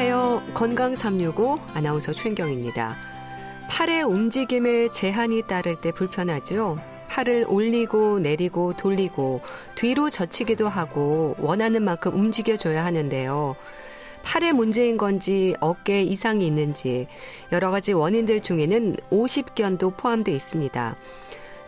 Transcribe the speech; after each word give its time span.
안녕하세요. 0.00 0.54
건강 0.54 0.94
365 0.96 1.58
아나운서 1.74 2.14
최인경입니다. 2.14 2.96
팔의 3.68 4.04
움직임에 4.04 4.90
제한이 4.90 5.42
따를 5.42 5.78
때 5.78 5.92
불편하죠. 5.92 6.78
팔을 7.10 7.44
올리고 7.46 8.20
내리고 8.20 8.72
돌리고 8.72 9.42
뒤로 9.74 10.08
젖히기도 10.08 10.70
하고 10.70 11.36
원하는 11.38 11.82
만큼 11.82 12.14
움직여줘야 12.14 12.82
하는데요. 12.82 13.56
팔에 14.22 14.52
문제인 14.52 14.96
건지 14.96 15.54
어깨에 15.60 16.02
이상이 16.02 16.46
있는지 16.46 17.06
여러 17.52 17.70
가지 17.70 17.92
원인들 17.92 18.40
중에는 18.40 18.96
50견도 19.10 19.98
포함되어 19.98 20.34
있습니다. 20.34 20.96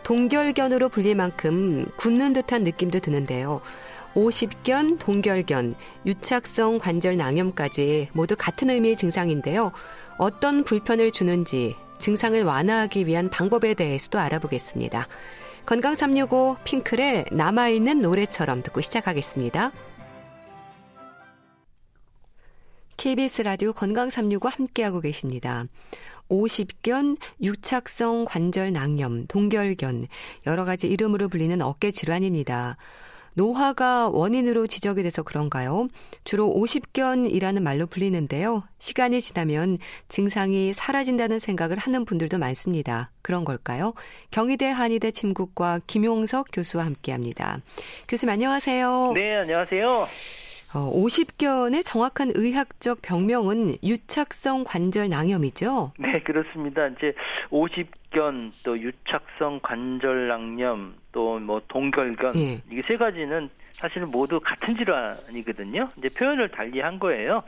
동결견으로 0.01 0.89
불릴 0.89 1.15
만큼 1.15 1.85
굳는 1.97 2.33
듯한 2.33 2.63
느낌도 2.63 2.99
드는데요. 2.99 3.61
50견, 4.13 4.99
동결견, 4.99 5.75
유착성 6.05 6.77
관절 6.77 7.17
낭염까지 7.17 8.09
모두 8.13 8.35
같은 8.37 8.69
의미의 8.69 8.95
증상인데요. 8.95 9.71
어떤 10.17 10.63
불편을 10.63 11.11
주는지 11.11 11.75
증상을 11.99 12.41
완화하기 12.43 13.07
위한 13.07 13.29
방법에 13.29 13.73
대해서도 13.73 14.19
알아보겠습니다. 14.19 15.07
건강 15.65 15.95
365 15.95 16.57
핑클의 16.63 17.25
남아있는 17.31 18.01
노래처럼 18.01 18.61
듣고 18.63 18.81
시작하겠습니다. 18.81 19.71
KBS 22.97 23.41
라디오 23.41 23.73
건강 23.73 24.09
365 24.09 24.49
함께하고 24.49 25.01
계십니다. 25.01 25.65
50견, 26.29 27.17
유착성 27.41 28.25
관절 28.25 28.71
낭염, 28.71 29.27
동결견, 29.27 30.07
여러 30.45 30.65
가지 30.65 30.87
이름으로 30.87 31.27
불리는 31.27 31.61
어깨 31.61 31.91
질환입니다. 31.91 32.77
노화가 33.35 34.09
원인으로 34.09 34.67
지적이 34.67 35.03
돼서 35.03 35.23
그런가요? 35.23 35.87
주로 36.23 36.47
50견이라는 36.53 37.61
말로 37.61 37.87
불리는데요. 37.87 38.63
시간이 38.79 39.21
지나면 39.21 39.79
증상이 40.07 40.73
사라진다는 40.73 41.39
생각을 41.39 41.77
하는 41.77 42.05
분들도 42.05 42.37
많습니다. 42.37 43.09
그런 43.21 43.43
걸까요? 43.43 43.93
경희대 44.31 44.69
한의대 44.69 45.11
침구과 45.11 45.79
김용석 45.87 46.47
교수와 46.53 46.85
함께 46.85 47.11
합니다. 47.11 47.57
교수님 48.07 48.33
안녕하세요. 48.33 49.13
네, 49.15 49.37
안녕하세요. 49.37 50.07
어, 50.75 50.91
50견의 50.91 51.83
정확한 51.85 52.31
의학적 52.35 53.01
병명은 53.03 53.77
유착성 53.83 54.63
관절 54.63 55.09
낭염이죠? 55.09 55.93
네, 55.99 56.19
그렇습니다. 56.23 56.87
이제 56.87 57.13
50견 57.51 58.51
또 58.63 58.79
유착성 58.79 59.59
관절 59.61 60.27
낭염 60.27 61.02
또 61.13 61.39
뭐 61.39 61.61
동결견 61.67 62.35
예. 62.35 62.59
이게 62.69 62.81
세 62.85 62.97
가지는 62.97 63.49
사실은 63.73 64.11
모두 64.11 64.39
같은 64.39 64.75
질환이거든요. 64.75 65.89
이제 65.97 66.09
표현을 66.09 66.49
달리 66.49 66.79
한 66.79 66.99
거예요. 66.99 67.43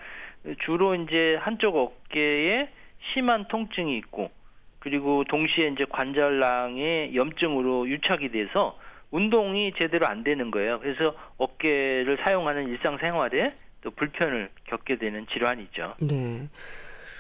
주로 0.64 0.96
이제 0.96 1.38
한쪽 1.40 1.76
어깨에 1.76 2.70
심한 3.14 3.48
통증이 3.48 3.98
있고 3.98 4.32
그리고 4.80 5.24
동시에 5.26 5.70
이제 5.70 5.86
관절낭의 5.90 7.16
염증으로 7.16 7.90
유착이 7.90 8.30
돼서 8.30 8.78
운동이 9.12 9.74
제대로 9.80 10.08
안 10.08 10.24
되는 10.24 10.52
거예요. 10.52 10.80
그래서 10.80 11.16
어깨를 11.38 12.18
사용하는 12.24 12.70
일상생활에 12.70 13.54
또 13.82 13.92
불편을 13.92 14.50
겪게 14.66 14.98
되는 14.98 15.26
질환이죠. 15.28 15.96
네. 16.00 16.48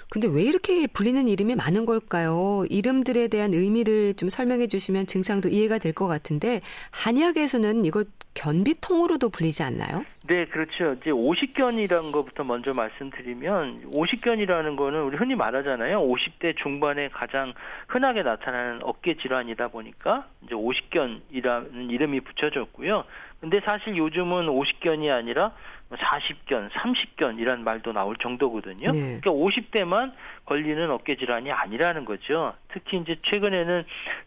근데 0.09 0.27
왜 0.27 0.43
이렇게 0.43 0.88
불리는 0.88 1.27
이름이 1.27 1.55
많은 1.55 1.85
걸까요? 1.85 2.63
이름들에 2.69 3.27
대한 3.27 3.53
의미를 3.53 4.13
좀 4.13 4.29
설명해 4.29 4.67
주시면 4.67 5.07
증상도 5.07 5.49
이해가 5.49 5.77
될 5.79 5.95
것 5.95 6.07
같은데 6.07 6.59
한의학에서는 6.91 7.85
이거 7.85 8.03
견비통으로도 8.33 9.29
불리지 9.29 9.63
않나요? 9.63 10.03
네, 10.27 10.45
그렇죠. 10.47 10.97
이제 11.01 11.11
오십견이라는 11.11 12.11
것부터 12.11 12.44
먼저 12.44 12.73
말씀드리면 12.73 13.83
오십견이라는 13.94 14.75
거는 14.75 15.03
우리 15.03 15.15
흔히 15.15 15.35
말하잖아요. 15.35 16.01
50대 16.01 16.57
중반에 16.61 17.07
가장 17.09 17.53
흔하게 17.88 18.23
나타나는 18.23 18.79
어깨 18.83 19.15
질환이다 19.15 19.69
보니까 19.69 20.27
이제 20.44 20.53
오십견이라는 20.53 21.89
이름이 21.89 22.19
붙여졌고요. 22.21 23.05
근데 23.45 23.59
사실 23.63 23.95
요즘은 23.95 24.50
오십견이 24.50 25.11
아니라 25.11 25.51
40견, 25.91 26.72
30견이란 26.72 27.59
말도 27.59 27.94
나올 27.94 28.16
정도거든요. 28.16 28.89
네. 28.89 29.19
그러니까 29.22 29.29
50대만 29.29 30.13
걸리는 30.45 30.89
어깨 30.89 31.16
질환이 31.16 31.51
아니라는 31.51 32.06
거죠. 32.06 32.56
특히 32.69 32.97
이제 32.97 33.17
최근에는 33.22 33.83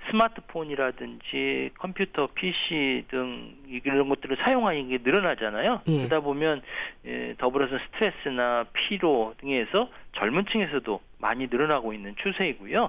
스마트폰이라든지 0.09 1.71
컴퓨터, 1.79 2.29
PC 2.29 3.07
등 3.09 3.57
이런 3.67 4.09
것들을 4.09 4.37
사용하는 4.37 4.89
게 4.89 4.99
늘어나잖아요. 5.03 5.81
네. 5.85 5.97
그러다 6.07 6.21
보면 6.21 6.63
예, 7.07 7.35
더불어서 7.39 7.77
스트레스나 7.87 8.67
피로 8.73 9.35
등에서 9.41 9.91
젊은 10.13 10.47
층에서도 10.47 11.01
많이 11.19 11.49
늘어나고 11.51 11.93
있는 11.93 12.15
추세이고요. 12.23 12.85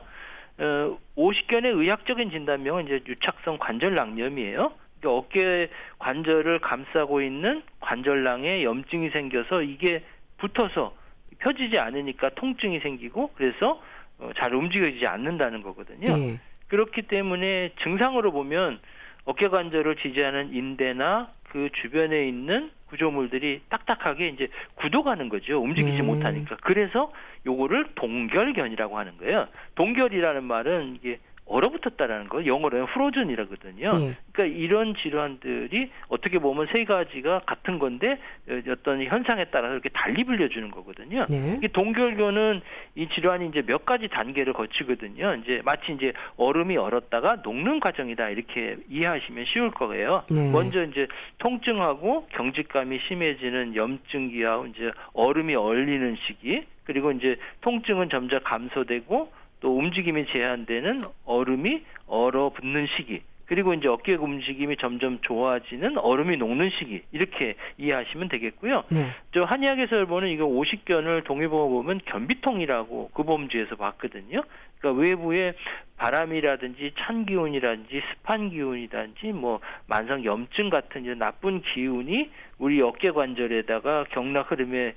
어, 0.59 0.97
50견의 1.17 1.75
의학적인 1.75 2.29
진단명은 2.29 2.85
이제 2.85 3.01
유착성 3.07 3.57
관절 3.57 3.95
낭염이에요. 3.95 4.73
어깨 5.07 5.69
관절을 5.99 6.59
감싸고 6.59 7.21
있는 7.21 7.63
관절낭에 7.79 8.63
염증이 8.63 9.09
생겨서 9.09 9.61
이게 9.61 10.03
붙어서 10.37 10.95
펴지지 11.39 11.79
않으니까 11.79 12.29
통증이 12.35 12.79
생기고 12.79 13.31
그래서 13.35 13.81
어, 14.19 14.31
잘 14.37 14.53
움직여지지 14.53 15.07
않는다는 15.07 15.63
거거든요. 15.63 16.15
네. 16.15 16.39
그렇기 16.67 17.03
때문에 17.03 17.73
증상으로 17.81 18.31
보면 18.31 18.79
어깨 19.25 19.47
관절을 19.47 19.95
지지하는 19.97 20.53
인대나 20.53 21.31
그 21.49 21.69
주변에 21.81 22.27
있는 22.27 22.71
구조물들이 22.87 23.61
딱딱하게 23.69 24.29
이제 24.29 24.47
굳어가는 24.75 25.29
거죠. 25.29 25.61
움직이지 25.61 26.01
음. 26.01 26.07
못하니까. 26.07 26.57
그래서 26.61 27.11
요거를 27.45 27.89
동결견이라고 27.95 28.97
하는 28.97 29.17
거예요. 29.17 29.47
동결이라는 29.75 30.43
말은 30.43 30.95
이게 30.95 31.19
얼어붙었다라는 31.49 32.29
거 32.29 32.45
영어로는 32.45 32.85
프로즌이라거든요. 32.87 33.89
네. 33.97 34.17
그러니까 34.31 34.57
이런 34.57 34.95
질환들이 34.95 35.89
어떻게 36.07 36.39
보면 36.39 36.67
세 36.73 36.85
가지가 36.85 37.41
같은 37.45 37.79
건데 37.79 38.19
어, 38.49 38.71
어떤 38.71 39.03
현상에 39.03 39.45
따라서 39.45 39.73
이렇게 39.73 39.89
달리 39.89 40.23
불려주는 40.23 40.71
거거든요. 40.71 41.25
네. 41.29 41.59
이 41.63 41.67
동결교는 41.67 42.61
이 42.95 43.07
질환이 43.09 43.47
이제 43.47 43.63
몇 43.63 43.85
가지 43.85 44.07
단계를 44.07 44.53
거치거든요. 44.53 45.35
이제 45.35 45.61
마치 45.65 45.91
이제 45.91 46.13
얼음이 46.37 46.77
얼었다가 46.77 47.37
녹는 47.43 47.79
과정이다 47.79 48.29
이렇게 48.29 48.77
이해하시면 48.89 49.45
쉬울 49.45 49.71
거예요. 49.71 50.23
네. 50.29 50.51
먼저 50.51 50.83
이제 50.83 51.07
통증하고 51.39 52.27
경직감이 52.31 52.99
심해지는 53.07 53.75
염증기와 53.75 54.67
이제 54.67 54.91
얼음이 55.13 55.55
얼리는 55.55 56.17
시기 56.27 56.63
그리고 56.83 57.11
이제 57.11 57.35
통증은 57.61 58.09
점점 58.09 58.39
감소되고 58.43 59.31
또 59.59 59.77
움직임이 59.77 60.25
제한되는 60.27 61.05
얼음이 61.25 61.83
얼어붙는 62.07 62.87
시기 62.97 63.21
그리고 63.49 63.73
이제 63.73 63.87
어깨 63.87 64.13
움직임이 64.13 64.77
점점 64.77 65.19
좋아지는 65.21 65.97
얼음이 65.97 66.37
녹는 66.37 66.69
시기 66.77 67.01
이렇게 67.11 67.55
이해하시면 67.79 68.29
되겠고요. 68.29 68.83
네. 68.89 69.07
저 69.33 69.43
한의학에서 69.43 70.05
보는 70.05 70.29
이거 70.29 70.45
오십견을 70.45 71.23
동의보어 71.23 71.67
보면 71.67 72.01
변비통이라고 72.05 73.09
그 73.11 73.23
범주에서 73.23 73.75
봤거든요. 73.75 74.43
그러니까 74.77 75.01
외부에 75.01 75.53
바람이라든지 75.97 76.93
찬 76.99 77.25
기운이라든지 77.25 78.01
습한 78.11 78.51
기운이라든지 78.51 79.33
뭐 79.33 79.59
만성 79.87 80.23
염증 80.23 80.69
같은 80.69 81.03
이런 81.05 81.17
나쁜 81.17 81.61
기운이 81.61 82.29
우리 82.59 82.81
어깨 82.81 83.09
관절에다가 83.09 84.05
경락 84.11 84.51
흐름에 84.51 84.93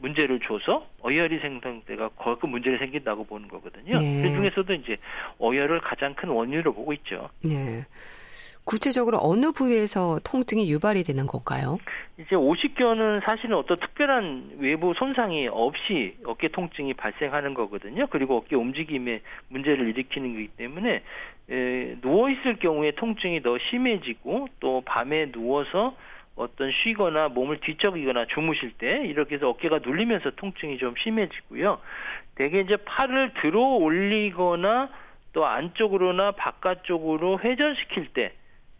문제를 0.00 0.40
줘서 0.40 0.86
어혈이 1.00 1.38
생성돼가 1.40 2.08
거그 2.10 2.46
문제를 2.46 2.78
생긴다고 2.78 3.24
보는 3.24 3.48
거거든요. 3.48 3.98
네. 3.98 4.22
그 4.22 4.30
중에서도 4.30 4.72
이제 4.74 4.96
어혈을 5.38 5.80
가장 5.80 6.14
큰 6.14 6.30
원인으로 6.30 6.72
보고 6.72 6.92
있죠. 6.94 7.28
네. 7.44 7.84
구체적으로 8.64 9.18
어느 9.20 9.52
부위에서 9.52 10.20
통증이 10.22 10.70
유발이 10.70 11.02
되는 11.02 11.26
건가요? 11.26 11.78
이제 12.18 12.36
오십견은 12.36 13.20
사실은 13.24 13.56
어떤 13.56 13.80
특별한 13.80 14.58
외부 14.58 14.92
손상이 14.94 15.48
없이 15.48 16.16
어깨 16.24 16.48
통증이 16.48 16.94
발생하는 16.94 17.54
거거든요. 17.54 18.06
그리고 18.08 18.36
어깨 18.36 18.56
움직임에 18.56 19.22
문제를 19.48 19.88
일으키는 19.88 20.34
거기 20.34 20.48
때문에 20.48 21.02
에, 21.50 21.96
누워 22.02 22.30
있을 22.30 22.56
경우에 22.58 22.92
통증이 22.92 23.42
더 23.42 23.56
심해지고 23.70 24.48
또 24.60 24.82
밤에 24.82 25.32
누워서 25.32 25.96
어떤 26.40 26.72
쉬거나 26.72 27.28
몸을 27.28 27.58
뒤척이거나 27.60 28.26
주무실 28.26 28.72
때 28.78 29.02
이렇게 29.04 29.34
해서 29.34 29.48
어깨가 29.50 29.80
눌리면서 29.84 30.30
통증이 30.36 30.78
좀 30.78 30.94
심해지고요. 30.96 31.78
대개 32.34 32.60
이제 32.60 32.76
팔을 32.76 33.34
들어 33.42 33.60
올리거나 33.60 34.88
또 35.32 35.46
안쪽으로나 35.46 36.32
바깥쪽으로 36.32 37.40
회전시킬 37.40 38.08
때 38.14 38.32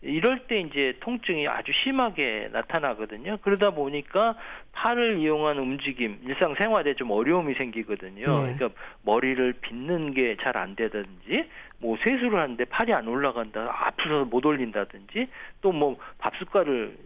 이럴 0.02 0.46
때 0.46 0.60
이제 0.60 0.96
통증이 1.00 1.46
아주 1.46 1.72
심하게 1.84 2.48
나타나거든요. 2.52 3.36
그러다 3.42 3.72
보니까 3.72 4.34
팔을 4.72 5.18
이용한 5.18 5.58
움직임, 5.58 6.18
일상생활에 6.24 6.94
좀 6.94 7.10
어려움이 7.10 7.52
생기거든요. 7.54 8.24
네. 8.24 8.54
그러니까 8.54 8.70
머리를 9.04 9.52
빗는 9.60 10.14
게 10.14 10.36
잘 10.40 10.56
안 10.56 10.74
되든지, 10.74 11.44
뭐 11.80 11.98
세수를 12.02 12.38
하는데 12.38 12.64
팔이 12.64 12.94
안 12.94 13.08
올라간다, 13.08 13.68
아프서 13.70 14.24
못 14.24 14.46
올린다든지, 14.46 15.28
또 15.60 15.70
뭐 15.72 15.98
밥숟가를 16.16 16.96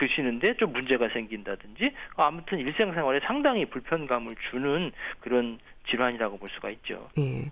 드시는데 0.00 0.54
좀 0.54 0.72
문제가 0.72 1.08
생긴다든지 1.10 1.92
아무튼 2.16 2.58
일상생활에 2.58 3.20
상당히 3.20 3.66
불편감을 3.66 4.36
주는 4.50 4.90
그런 5.20 5.58
질환이라고 5.88 6.38
볼 6.38 6.48
수가 6.50 6.70
있죠. 6.70 7.08
예. 7.18 7.50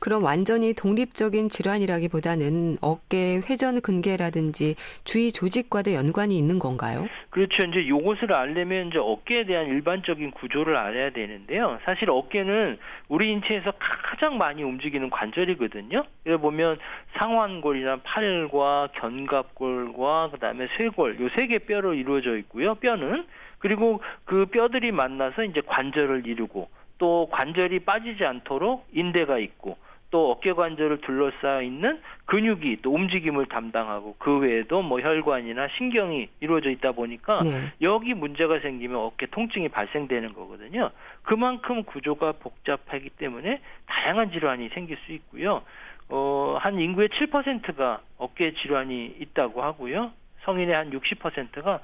그럼 0.00 0.24
완전히 0.24 0.72
독립적인 0.72 1.50
질환이라기보다는 1.50 2.78
어깨 2.80 3.36
회전 3.48 3.82
근개라든지 3.82 4.74
주위 5.04 5.30
조직과도 5.30 5.92
연관이 5.92 6.38
있는 6.38 6.58
건가요? 6.58 7.06
그렇죠. 7.28 7.62
이제 7.64 7.86
요것을 7.86 8.32
알려면 8.32 8.88
이제 8.88 8.98
어깨에 8.98 9.44
대한 9.44 9.66
일반적인 9.66 10.30
구조를 10.32 10.74
알아야 10.76 11.10
되는데요. 11.10 11.78
사실 11.84 12.10
어깨는 12.10 12.78
우리 13.08 13.30
인체에서 13.30 13.72
가장 13.78 14.38
많이 14.38 14.62
움직이는 14.62 15.10
관절이거든요. 15.10 16.02
여기 16.26 16.40
보면 16.42 16.78
상완골이나 17.18 17.98
팔과 18.02 18.88
견갑골과 18.98 20.30
그다음에 20.32 20.66
쇄골 20.78 21.20
요 21.20 21.28
세 21.36 21.46
개 21.46 21.58
뼈로 21.58 21.92
이루어져 21.94 22.36
있고요. 22.38 22.74
뼈는 22.76 23.26
그리고 23.58 24.00
그 24.24 24.46
뼈들이 24.46 24.92
만나서 24.92 25.44
이제 25.44 25.60
관절을 25.66 26.26
이루고 26.26 26.70
또 26.98 27.28
관절이 27.30 27.80
빠지지 27.80 28.24
않도록 28.24 28.86
인대가 28.92 29.38
있고 29.38 29.76
또 30.10 30.30
어깨 30.32 30.52
관절을 30.52 31.00
둘러싸여 31.02 31.62
있는 31.62 32.00
근육이 32.26 32.78
또 32.82 32.92
움직임을 32.92 33.46
담당하고 33.46 34.16
그 34.18 34.38
외에도 34.38 34.82
뭐 34.82 35.00
혈관이나 35.00 35.68
신경이 35.78 36.28
이루어져 36.40 36.70
있다 36.70 36.92
보니까 36.92 37.42
네. 37.42 37.72
여기 37.82 38.14
문제가 38.14 38.58
생기면 38.60 38.96
어깨 38.98 39.26
통증이 39.26 39.68
발생되는 39.68 40.34
거거든요. 40.34 40.90
그만큼 41.22 41.84
구조가 41.84 42.32
복잡하기 42.32 43.10
때문에 43.10 43.60
다양한 43.86 44.32
질환이 44.32 44.68
생길 44.70 44.96
수 45.06 45.12
있고요. 45.12 45.62
어, 46.08 46.56
한 46.60 46.80
인구의 46.80 47.08
7%가 47.10 48.00
어깨 48.18 48.52
질환이 48.54 49.14
있다고 49.20 49.62
하고요. 49.62 50.10
성인의 50.44 50.74
한 50.74 50.90
60%가 50.90 51.80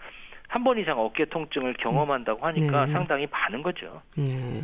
한 0.48 0.62
번 0.64 0.78
이상 0.78 0.98
어깨 0.98 1.24
통증을 1.24 1.74
경험한다고 1.74 2.46
하니까 2.46 2.86
네. 2.86 2.92
상당히 2.92 3.26
많은 3.30 3.62
거죠. 3.62 4.00
네. 4.16 4.62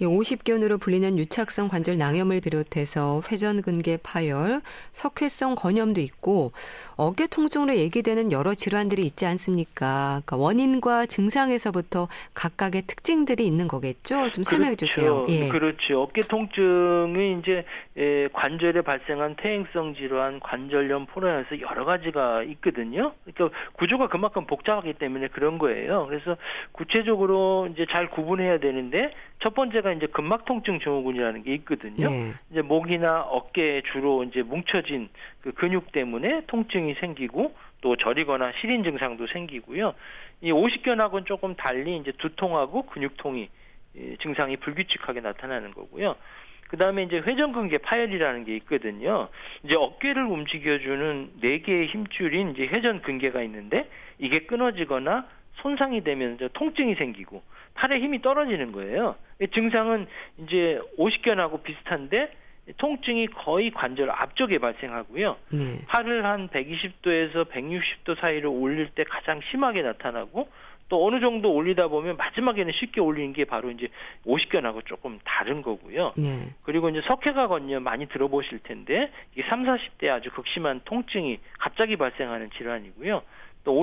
50견으로 0.00 0.80
불리는 0.80 1.18
유착성 1.18 1.68
관절 1.68 1.98
낭염을 1.98 2.40
비롯해서 2.40 3.22
회전근개 3.30 3.98
파열, 4.02 4.60
석회성 4.92 5.54
건염도 5.54 6.00
있고 6.00 6.52
어깨 6.96 7.28
통증으로 7.28 7.76
얘기되는 7.76 8.32
여러 8.32 8.54
질환들이 8.54 9.02
있지 9.02 9.24
않습니까? 9.26 10.22
그러니까 10.24 10.36
원인과 10.36 11.06
증상에서부터 11.06 12.08
각각의 12.34 12.82
특징들이 12.82 13.46
있는 13.46 13.68
거겠죠? 13.68 14.30
좀 14.30 14.42
설명해 14.42 14.74
그렇죠. 14.74 14.86
주세요. 14.86 15.26
예. 15.28 15.48
그렇죠. 15.48 16.02
어깨 16.02 16.22
통증이 16.22 17.38
이제 17.40 17.64
예, 17.96 18.28
관절에 18.32 18.82
발생한 18.82 19.36
퇴행성 19.40 19.94
질환, 19.94 20.40
관절염, 20.40 21.06
포로연에서 21.06 21.60
여러 21.60 21.84
가지가 21.84 22.42
있거든요. 22.44 23.12
그러니까 23.24 23.56
구조가 23.74 24.08
그만큼 24.08 24.46
복잡하기 24.46 24.94
때문에 24.94 25.28
그런 25.28 25.58
거예요. 25.58 26.06
그래서 26.08 26.36
구체적으로 26.72 27.68
이제 27.72 27.86
잘 27.94 28.10
구분해야 28.10 28.58
되는데 28.58 29.12
첫 29.40 29.54
번째 29.54 29.82
가 29.84 29.92
이제 29.92 30.06
근막 30.06 30.46
통증 30.46 30.80
증후군이라는 30.80 31.42
게 31.44 31.54
있거든요. 31.56 32.08
네. 32.08 32.32
이제 32.50 32.62
목이나 32.62 33.20
어깨에 33.20 33.82
주로 33.92 34.24
이제 34.24 34.42
뭉쳐진 34.42 35.10
그 35.42 35.52
근육 35.52 35.92
때문에 35.92 36.46
통증이 36.46 36.94
생기고 36.94 37.54
또 37.82 37.94
저리거나 37.96 38.52
시린 38.60 38.82
증상도 38.82 39.26
생기고요. 39.26 39.94
이 40.40 40.50
오십견하고는 40.50 41.26
조금 41.26 41.54
달리 41.54 41.98
이제 41.98 42.12
두통하고 42.12 42.86
근육통이 42.86 43.48
증상이 44.22 44.56
불규칙하게 44.56 45.20
나타나는 45.20 45.72
거고요. 45.72 46.16
그 46.68 46.78
다음에 46.78 47.02
이제 47.02 47.18
회전근개 47.18 47.78
파열이라는 47.78 48.44
게 48.44 48.56
있거든요. 48.56 49.28
이제 49.64 49.76
어깨를 49.76 50.24
움직여주는 50.24 51.32
네 51.42 51.58
개의 51.58 51.88
힘줄인 51.88 52.52
이제 52.52 52.62
회전근개가 52.66 53.42
있는데 53.42 53.88
이게 54.18 54.38
끊어지거나 54.40 55.28
손상이 55.56 56.02
되면 56.02 56.34
이제 56.34 56.48
통증이 56.54 56.94
생기고 56.94 57.42
팔에 57.74 58.00
힘이 58.00 58.22
떨어지는 58.22 58.72
거예요. 58.72 59.16
증상은 59.54 60.06
이제 60.38 60.80
오십견하고 60.96 61.62
비슷한데 61.62 62.30
통증이 62.78 63.26
거의 63.28 63.70
관절 63.70 64.10
앞쪽에 64.10 64.58
발생하고요. 64.58 65.36
네. 65.52 65.84
팔을 65.86 66.24
한 66.24 66.48
120도에서 66.48 67.50
160도 67.50 68.18
사이로 68.20 68.52
올릴 68.52 68.88
때 68.90 69.04
가장 69.04 69.40
심하게 69.50 69.82
나타나고 69.82 70.48
또 70.88 71.06
어느 71.06 71.20
정도 71.20 71.52
올리다 71.52 71.88
보면 71.88 72.16
마지막에는 72.16 72.72
쉽게 72.72 73.00
올리는 73.00 73.32
게 73.32 73.44
바로 73.44 73.70
이제 73.70 73.88
오십견하고 74.24 74.82
조금 74.82 75.18
다른 75.24 75.62
거고요. 75.62 76.12
네. 76.16 76.50
그리고 76.62 76.88
이제 76.88 77.00
석회가 77.08 77.48
건요 77.48 77.80
많이 77.80 78.06
들어보실 78.06 78.60
텐데 78.60 79.10
이게 79.32 79.46
3, 79.48 79.64
40대 79.64 80.08
아주 80.10 80.30
극심한 80.30 80.80
통증이 80.84 81.38
갑자기 81.58 81.96
발생하는 81.96 82.50
질환이고요. 82.56 83.22
또 83.64 83.78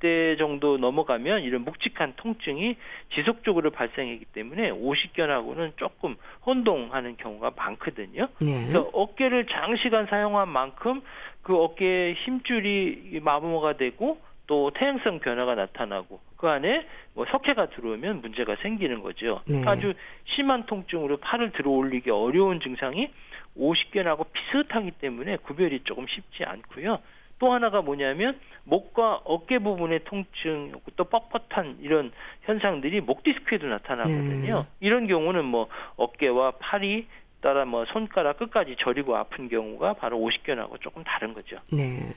50대 0.00 0.38
정도 0.38 0.78
넘어가면 0.78 1.42
이런 1.42 1.62
묵직한 1.64 2.14
통증이 2.16 2.76
지속적으로 3.14 3.70
발생하기 3.70 4.24
때문에 4.32 4.70
오십견하고는 4.70 5.74
조금 5.76 6.16
혼동하는 6.44 7.16
경우가 7.16 7.52
많거든요. 7.56 8.28
네. 8.40 8.66
그래서 8.66 8.90
어깨를 8.92 9.46
장시간 9.46 10.06
사용한 10.06 10.48
만큼 10.48 11.02
그 11.42 11.56
어깨의 11.56 12.14
힘줄이 12.14 13.20
마모가 13.22 13.76
되고 13.76 14.18
또 14.46 14.72
태양성 14.74 15.20
변화가 15.20 15.54
나타나고 15.54 16.18
그 16.36 16.48
안에 16.48 16.86
뭐 17.14 17.24
석회가 17.30 17.70
들어오면 17.70 18.20
문제가 18.20 18.56
생기는 18.62 19.00
거죠. 19.00 19.42
네. 19.46 19.62
아주 19.64 19.92
심한 20.24 20.66
통증으로 20.66 21.18
팔을 21.18 21.52
들어 21.52 21.70
올리기 21.70 22.10
어려운 22.10 22.60
증상이 22.60 23.10
오십견하고 23.56 24.24
비슷하기 24.24 24.92
때문에 24.92 25.36
구별이 25.36 25.80
조금 25.84 26.06
쉽지 26.08 26.44
않고요. 26.44 26.98
또 27.40 27.52
하나가 27.52 27.82
뭐냐면 27.82 28.38
목과 28.64 29.20
어깨 29.24 29.58
부분의 29.58 30.04
통증 30.04 30.72
또 30.94 31.04
뻣뻣한 31.04 31.78
이런 31.80 32.12
현상들이 32.42 33.00
목 33.00 33.24
디스크에도 33.24 33.66
나타나거든요. 33.66 34.58
네. 34.60 34.66
이런 34.78 35.08
경우는 35.08 35.44
뭐 35.44 35.68
어깨와 35.96 36.52
팔이 36.60 37.08
따라 37.40 37.64
뭐 37.64 37.86
손가락 37.86 38.38
끝까지 38.38 38.76
저리고 38.78 39.16
아픈 39.16 39.48
경우가 39.48 39.94
바로 39.94 40.18
오십견하고 40.18 40.78
조금 40.78 41.02
다른 41.02 41.32
거죠. 41.32 41.56
네. 41.72 42.12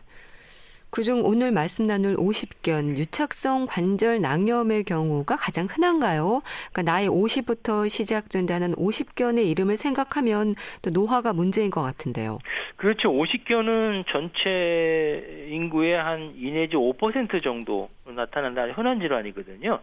그중 0.93 1.25
오늘 1.25 1.51
말씀 1.51 1.87
나눌 1.87 2.15
50견 2.17 2.97
유착성 2.97 3.65
관절 3.67 4.21
낭염의 4.21 4.83
경우가 4.83 5.37
가장 5.37 5.65
흔한가요? 5.65 6.43
그러니까 6.71 6.83
나이 6.83 7.07
50부터 7.07 7.89
시작된다는 7.89 8.73
50견의 8.73 9.49
이름을 9.49 9.75
생각하면 9.75 10.53
또 10.83 10.91
노화가 10.91 11.33
문제인 11.33 11.71
것 11.71 11.81
같은데요. 11.81 12.37
그렇죠. 12.75 13.11
50견은 13.11 14.03
전체 14.11 15.47
인구의 15.49 15.93
한 15.97 16.35
2 16.37 16.51
내지 16.51 16.75
5% 16.75 17.43
정도 17.43 17.89
나타난다는 18.05 18.75
흔한 18.75 18.99
질환이거든요. 18.99 19.79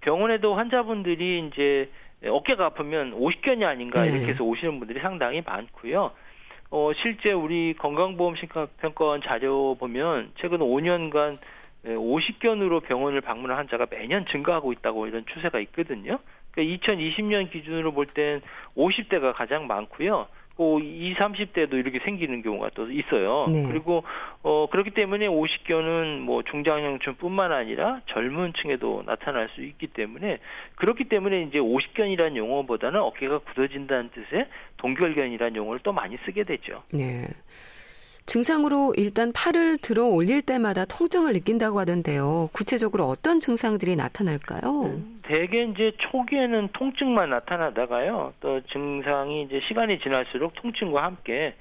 병원에도 0.00 0.56
환자분들이 0.56 1.50
이제 1.52 1.88
어깨가 2.26 2.66
아프면 2.66 3.12
50견이 3.12 3.62
아닌가 3.62 4.04
이렇게 4.04 4.32
해서 4.32 4.42
오시는 4.42 4.80
분들이 4.80 4.98
상당히 4.98 5.40
많고요. 5.46 6.10
어, 6.74 6.90
실제 7.02 7.32
우리 7.32 7.74
건강보험 7.74 8.34
심사평가원 8.36 9.20
자료 9.28 9.74
보면 9.74 10.32
최근 10.40 10.60
5년간 10.60 11.36
50견으로 11.84 12.82
병원을 12.82 13.20
방문한 13.20 13.58
환자가 13.58 13.88
매년 13.90 14.24
증가하고 14.24 14.72
있다고 14.72 15.06
이런 15.06 15.26
추세가 15.26 15.60
있거든요. 15.60 16.18
그러니까 16.50 16.86
2020년 16.86 17.50
기준으로 17.50 17.92
볼 17.92 18.06
땐 18.06 18.40
50대가 18.74 19.34
가장 19.34 19.66
많고요. 19.66 20.28
또 20.56 20.80
20, 20.80 21.18
30대도 21.18 21.74
이렇게 21.74 21.98
생기는 22.04 22.42
경우가 22.42 22.70
또 22.74 22.90
있어요. 22.90 23.46
네. 23.52 23.66
그리고 23.66 24.04
어 24.42 24.68
그렇기 24.70 24.90
때문에 24.90 25.26
오십견은 25.26 26.20
뭐 26.20 26.42
중장년층뿐만 26.42 27.52
아니라 27.52 28.00
젊은 28.06 28.52
층에도 28.60 29.02
나타날 29.06 29.48
수 29.54 29.62
있기 29.62 29.88
때문에 29.88 30.38
그렇기 30.76 31.04
때문에 31.04 31.42
이제 31.42 31.58
오십견이라는 31.58 32.36
용어보다는 32.36 33.00
어깨가 33.00 33.38
굳어진다는 33.38 34.10
뜻의 34.10 34.46
동결견이라는 34.78 35.56
용어를 35.56 35.80
또 35.82 35.92
많이 35.92 36.16
쓰게 36.24 36.44
되죠. 36.44 36.78
네. 36.92 37.26
증상으로 38.26 38.94
일단 38.96 39.32
팔을 39.32 39.78
들어 39.78 40.06
올릴 40.06 40.42
때마다 40.42 40.84
통증을 40.84 41.32
느낀다고 41.32 41.78
하던데요. 41.80 42.50
구체적으로 42.52 43.04
어떤 43.04 43.40
증상들이 43.40 43.96
나타날까요? 43.96 44.82
음, 44.84 45.20
대개 45.22 45.64
이제 45.64 45.92
초기에는 45.98 46.68
통증만 46.72 47.30
나타나다가요. 47.30 48.32
또 48.40 48.60
증상이 48.72 49.42
이제 49.42 49.60
시간이 49.68 49.98
지날수록 49.98 50.54
통증과 50.54 51.02
함께 51.02 51.54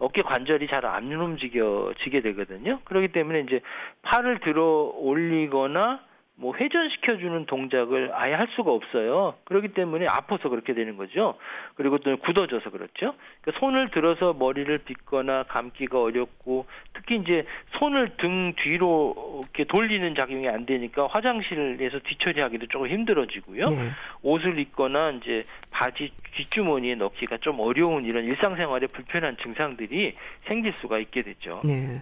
어깨 0.00 0.22
관절이 0.22 0.66
잘 0.68 0.84
안 0.84 1.10
움직여지게 1.12 2.20
되거든요. 2.22 2.80
그렇기 2.84 3.08
때문에 3.08 3.40
이제 3.40 3.60
팔을 4.02 4.40
들어 4.40 4.92
올리거나 4.96 6.00
뭐 6.40 6.54
회전시켜주는 6.54 7.46
동작을 7.46 8.12
아예 8.14 8.32
할 8.32 8.46
수가 8.54 8.70
없어요. 8.70 9.34
그렇기 9.44 9.74
때문에 9.74 10.06
아파서 10.06 10.48
그렇게 10.48 10.72
되는 10.72 10.96
거죠. 10.96 11.34
그리고 11.74 11.98
또 11.98 12.16
굳어져서 12.16 12.70
그렇죠. 12.70 13.14
그러니까 13.42 13.58
손을 13.58 13.90
들어서 13.90 14.32
머리를 14.34 14.78
빗거나 14.78 15.44
감기가 15.48 16.00
어렵고 16.00 16.66
특히 16.94 17.16
이제 17.16 17.44
손을 17.78 18.16
등 18.18 18.54
뒤로 18.62 19.42
이렇게 19.42 19.64
돌리는 19.64 20.14
작용이 20.14 20.48
안 20.48 20.64
되니까 20.64 21.08
화장실에서 21.08 21.98
뒤처리하기도 22.06 22.66
조금 22.68 22.86
힘들어지고요. 22.86 23.66
네. 23.66 23.76
옷을 24.22 24.60
입거나 24.60 25.10
이제 25.10 25.44
바지 25.72 26.12
뒷주머니에 26.36 26.94
넣기가 26.94 27.38
좀 27.40 27.58
어려운 27.58 28.04
이런 28.04 28.24
일상생활에 28.24 28.86
불편한 28.86 29.36
증상들이 29.42 30.14
생길 30.46 30.72
수가 30.76 31.00
있게 31.00 31.22
되죠. 31.22 31.62
네. 31.64 32.00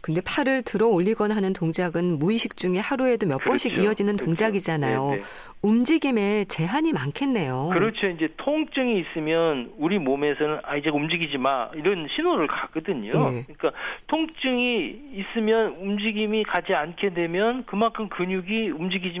근데 0.00 0.20
팔을 0.24 0.62
들어 0.62 0.86
올리거나 0.86 1.34
하는 1.34 1.52
동작은 1.52 2.18
무의식 2.18 2.56
중에 2.56 2.78
하루에도 2.78 3.26
몇 3.26 3.38
그렇죠. 3.38 3.50
번씩 3.50 3.77
이어지는 3.82 4.16
그렇죠. 4.16 4.24
동작이잖아요. 4.26 5.04
네네. 5.04 5.16
네. 5.16 5.22
움직임에 5.60 6.44
제한이 6.44 6.92
많겠네요. 6.92 7.70
그렇죠. 7.72 8.08
이제 8.10 8.28
통증이 8.36 9.00
있으면 9.00 9.72
우리 9.76 9.98
몸에서는 9.98 10.60
아 10.62 10.76
이제 10.76 10.88
움직이지 10.88 11.38
마 11.38 11.68
이런 11.74 12.06
신호를 12.14 12.46
가거든요. 12.46 13.12
네. 13.30 13.44
그러니까 13.44 13.72
통증이 14.06 14.94
있으면 15.14 15.74
움직임이 15.80 16.44
가지 16.44 16.74
않게 16.74 17.14
되면 17.14 17.64
그만큼 17.66 18.08
근육이 18.08 18.70
움직이지 18.70 19.18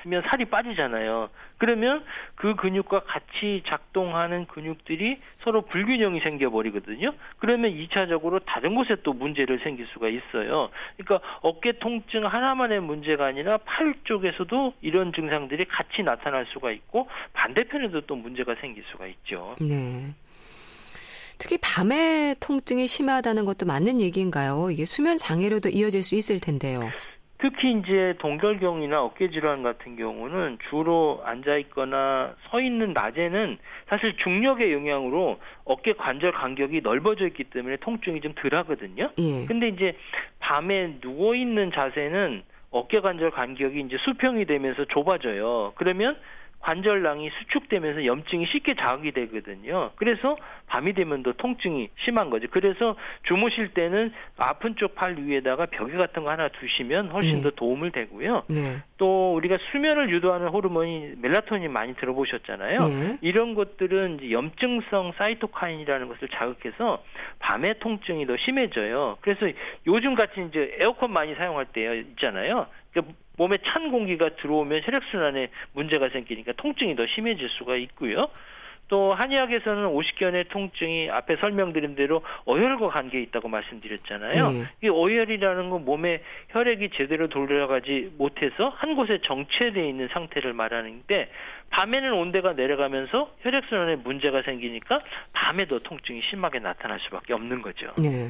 있으면 0.00 0.22
살이 0.28 0.44
빠지잖아요. 0.46 1.30
그러면 1.58 2.04
그 2.34 2.54
근육과 2.56 3.00
같이 3.00 3.62
작동하는 3.66 4.46
근육들이 4.46 5.20
서로 5.44 5.62
불균형이 5.62 6.20
생겨버리거든요. 6.20 7.12
그러면 7.38 7.72
2차적으로 7.72 8.40
다른 8.46 8.74
곳에 8.74 8.96
또 9.02 9.12
문제를 9.12 9.60
생길 9.62 9.86
수가 9.92 10.08
있어요. 10.08 10.70
그러니까 10.96 11.20
어깨 11.42 11.72
통증 11.78 12.26
하나만의 12.26 12.80
문제가 12.80 13.26
아니라 13.26 13.58
팔 13.58 13.94
쪽에서도 14.04 14.74
이런 14.80 15.12
증상들이 15.12 15.64
같이 15.66 16.02
나타날 16.02 16.46
수가 16.52 16.70
있고 16.72 17.08
반대편에도 17.32 18.02
또 18.02 18.16
문제가 18.16 18.54
생길 18.60 18.84
수가 18.90 19.06
있죠. 19.06 19.56
네. 19.60 20.14
특히 21.38 21.56
밤에 21.56 22.34
통증이 22.38 22.86
심하다는 22.86 23.46
것도 23.46 23.64
맞는 23.64 24.02
얘기인가요? 24.02 24.70
이게 24.70 24.84
수면 24.84 25.16
장애로도 25.16 25.70
이어질 25.70 26.02
수 26.02 26.14
있을 26.14 26.38
텐데요. 26.38 26.90
특히 27.40 27.72
이제 27.72 28.14
동결경이나 28.18 29.02
어깨 29.02 29.30
질환 29.30 29.62
같은 29.62 29.96
경우는 29.96 30.58
주로 30.68 31.22
앉아 31.24 31.56
있거나 31.56 32.34
서 32.50 32.60
있는 32.60 32.92
낮에는 32.92 33.58
사실 33.88 34.16
중력의 34.18 34.72
영향으로 34.72 35.38
어깨 35.64 35.94
관절 35.94 36.32
간격이 36.32 36.82
넓어져 36.82 37.26
있기 37.26 37.44
때문에 37.44 37.76
통증이 37.76 38.20
좀 38.20 38.34
덜하거든요. 38.34 39.10
예. 39.18 39.46
근데 39.46 39.68
이제 39.68 39.96
밤에 40.38 41.00
누워 41.00 41.34
있는 41.34 41.72
자세는 41.72 42.42
어깨 42.70 43.00
관절 43.00 43.30
간격이 43.30 43.80
이제 43.80 43.96
수평이 44.04 44.44
되면서 44.44 44.84
좁아져요. 44.84 45.72
그러면 45.76 46.16
관절낭이 46.60 47.30
수축되면서 47.30 48.04
염증이 48.04 48.46
쉽게 48.46 48.74
자극이 48.74 49.12
되거든요. 49.12 49.90
그래서 49.96 50.36
밤이 50.66 50.92
되면 50.92 51.22
더 51.22 51.32
통증이 51.32 51.88
심한 52.04 52.30
거죠. 52.30 52.46
그래서 52.50 52.96
주무실 53.24 53.72
때는 53.74 54.12
아픈 54.36 54.76
쪽 54.76 54.94
팔 54.94 55.16
위에다가 55.16 55.66
벽에 55.66 55.96
같은 55.96 56.24
거 56.24 56.30
하나 56.30 56.48
두시면 56.48 57.08
훨씬 57.08 57.36
네. 57.36 57.42
더 57.42 57.50
도움을 57.50 57.90
되고요. 57.92 58.42
네. 58.48 58.82
또 58.98 59.34
우리가 59.34 59.56
수면을 59.70 60.10
유도하는 60.10 60.48
호르몬이 60.48 61.14
멜라토닌 61.16 61.72
많이 61.72 61.94
들어보셨잖아요. 61.96 62.78
네. 62.88 63.18
이런 63.22 63.54
것들은 63.54 64.18
이제 64.18 64.30
염증성 64.30 65.12
사이토카인이라는 65.16 66.08
것을 66.08 66.28
자극해서 66.28 67.02
밤에 67.38 67.74
통증이 67.78 68.26
더 68.26 68.36
심해져요. 68.36 69.16
그래서 69.22 69.46
요즘 69.86 70.14
같이 70.14 70.44
이제 70.48 70.76
에어컨 70.80 71.12
많이 71.12 71.34
사용할 71.34 71.66
때 71.66 72.00
있잖아요. 72.00 72.66
그러니까 72.92 73.14
몸에 73.40 73.56
찬 73.64 73.90
공기가 73.90 74.28
들어오면 74.36 74.82
혈액순환에 74.84 75.48
문제가 75.72 76.10
생기니까 76.10 76.52
통증이 76.58 76.94
더 76.94 77.06
심해질 77.06 77.48
수가 77.48 77.76
있고요. 77.76 78.28
또 78.88 79.14
한의학에서는 79.14 79.86
오십견의 79.86 80.44
통증이 80.50 81.08
앞에 81.10 81.36
설명드린 81.36 81.94
대로 81.94 82.22
어혈과 82.44 82.88
관계에 82.88 83.22
있다고 83.22 83.48
말씀드렸잖아요. 83.48 84.50
네. 84.50 84.64
이 84.82 84.88
어혈이라는 84.88 85.70
건 85.70 85.84
몸에 85.86 86.22
혈액이 86.50 86.90
제대로 86.96 87.28
돌아가지 87.28 88.12
못해서 88.18 88.68
한 88.76 88.94
곳에 88.94 89.20
정체되어 89.22 89.84
있는 89.84 90.06
상태를 90.12 90.52
말하는데 90.52 91.30
밤에는 91.70 92.12
온도가 92.12 92.52
내려가면서 92.54 93.32
혈액순환에 93.40 93.96
문제가 93.96 94.42
생기니까 94.42 95.00
밤에도 95.32 95.78
통증이 95.78 96.20
심하게 96.28 96.58
나타날 96.58 97.00
수밖에 97.00 97.32
없는 97.32 97.62
거죠. 97.62 97.92
네. 97.96 98.28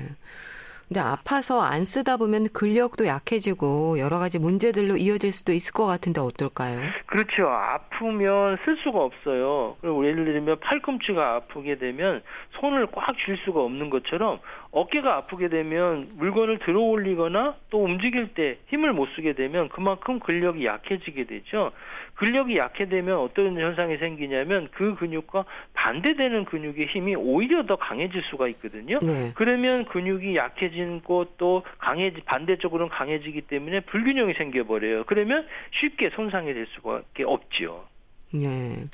근데 0.91 0.99
아파서 0.99 1.61
안 1.61 1.85
쓰다 1.85 2.17
보면 2.17 2.49
근력도 2.53 3.07
약해지고 3.07 4.01
여러 4.01 4.19
가지 4.19 4.41
문제들로 4.41 4.97
이어질 4.97 5.31
수도 5.31 5.53
있을 5.53 5.73
것 5.73 5.87
같은데 5.87 6.21
어떨까요? 6.21 6.81
그렇죠. 7.07 7.47
아프면 7.47 8.59
쓸 8.65 8.77
수가 8.83 8.99
없어요. 8.99 9.77
그리고 9.81 10.05
예를 10.05 10.25
들면 10.25 10.59
팔꿈치가 10.59 11.37
아프게 11.37 11.79
되면 11.79 12.23
손을 12.61 12.89
꽉 12.91 13.15
쥘 13.25 13.37
수가 13.45 13.61
없는 13.61 13.89
것처럼 13.91 14.41
어깨가 14.73 15.17
아프게 15.17 15.49
되면 15.49 16.11
물건을 16.15 16.61
들어 16.61 16.81
올리거나 16.81 17.57
또 17.71 17.83
움직일 17.83 18.35
때 18.35 18.59
힘을 18.69 18.93
못 18.93 19.09
쓰게 19.17 19.33
되면 19.33 19.69
그만큼 19.69 20.21
근력이 20.21 20.65
약해지게 20.65 21.25
되죠. 21.25 21.73
근력이 22.15 22.57
약해되면 22.57 23.19
어떤 23.19 23.59
현상이 23.59 23.97
생기냐면 23.97 24.69
그 24.73 24.95
근육과 24.95 25.45
반대되는 25.75 26.45
근육의 26.45 26.87
힘이 26.87 27.17
오히려 27.17 27.67
더 27.67 27.77
강해질 27.77 28.23
수가 28.31 28.47
있거든요. 28.49 29.01
네. 29.03 29.33
그러면 29.35 29.87
근육이 29.87 30.37
약해진 30.37 31.03
것도 31.03 31.65
강해지 31.79 32.21
반대쪽으로는 32.25 32.91
강해지기 32.91 33.43
때문에 33.43 33.81
불균형이 33.81 34.35
생겨버려요. 34.35 35.05
그러면 35.05 35.47
쉽게 35.81 36.11
손상이 36.11 36.55
될 36.55 36.67
수밖에 36.75 37.25
없지요. 37.25 37.85
네. 38.33 38.85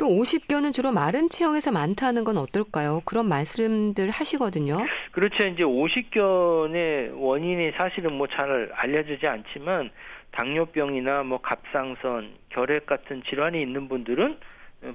또 0.00 0.08
50견은 0.08 0.72
주로 0.72 0.92
마른 0.92 1.28
체형에서 1.28 1.72
많다는 1.72 2.24
건 2.24 2.38
어떨까요? 2.38 3.02
그런 3.04 3.28
말씀들 3.28 4.08
하시거든요. 4.08 4.78
그렇죠. 5.12 5.46
이제 5.46 5.62
50견의 5.62 7.12
원인이 7.20 7.72
사실은 7.76 8.14
뭐 8.14 8.26
잘 8.28 8.72
알려지지 8.74 9.26
않지만 9.26 9.90
당뇨병이나 10.30 11.22
뭐 11.24 11.38
갑상선, 11.42 12.30
결핵 12.48 12.86
같은 12.86 13.22
질환이 13.28 13.60
있는 13.60 13.88
분들은 13.88 14.38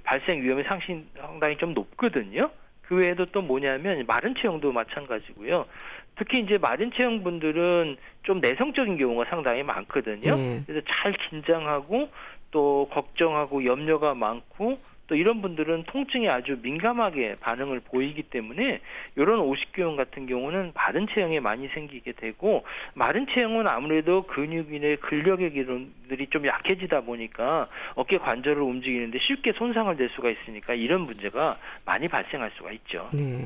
발생 0.03 0.41
위험이 0.41 0.63
상당히 0.63 1.55
좀 1.57 1.75
높거든요. 1.75 2.49
그 2.81 2.95
외에도 2.95 3.27
또 3.27 3.43
뭐냐면 3.43 4.03
마른 4.07 4.33
체형도 4.33 4.71
마찬가지고요. 4.71 5.67
특히 6.17 6.39
이제 6.39 6.57
마른 6.57 6.91
체형 6.95 7.21
분들은 7.21 7.97
좀 8.23 8.39
내성적인 8.39 8.97
경우가 8.97 9.25
상당히 9.29 9.61
많거든요. 9.61 10.35
네. 10.35 10.63
그래서 10.65 10.83
잘 10.89 11.13
긴장하고 11.29 12.09
또 12.49 12.89
걱정하고 12.91 13.65
염려가 13.65 14.15
많고 14.15 14.79
또 15.07 15.15
이런 15.15 15.41
분들은 15.41 15.83
통증에 15.83 16.27
아주 16.29 16.57
민감하게 16.61 17.35
반응을 17.39 17.81
보이기 17.81 18.23
때문에 18.23 18.79
이런 19.15 19.39
오십교형 19.39 19.95
같은 19.95 20.25
경우는 20.25 20.71
마른 20.73 21.07
체형에 21.13 21.39
많이 21.39 21.67
생기게 21.67 22.13
되고 22.13 22.63
마른 22.93 23.27
체형은 23.27 23.67
아무래도 23.67 24.23
근육이나 24.23 24.95
근력의 25.01 25.51
기능들이 25.51 26.27
좀 26.31 26.47
약해지다 26.47 27.01
보니까 27.01 27.67
어깨 27.93 28.17
관절을 28.17 28.61
움직이는데 28.61 29.19
쉽게 29.19 29.53
손상을 29.53 29.95
낼 29.95 30.09
수가 30.15 30.29
있으니까 30.29 30.73
이런 30.73 31.01
문제가 31.01 31.57
많이 31.85 32.07
발생할 32.07 32.51
수가 32.57 32.71
있죠. 32.71 33.09
네. 33.13 33.45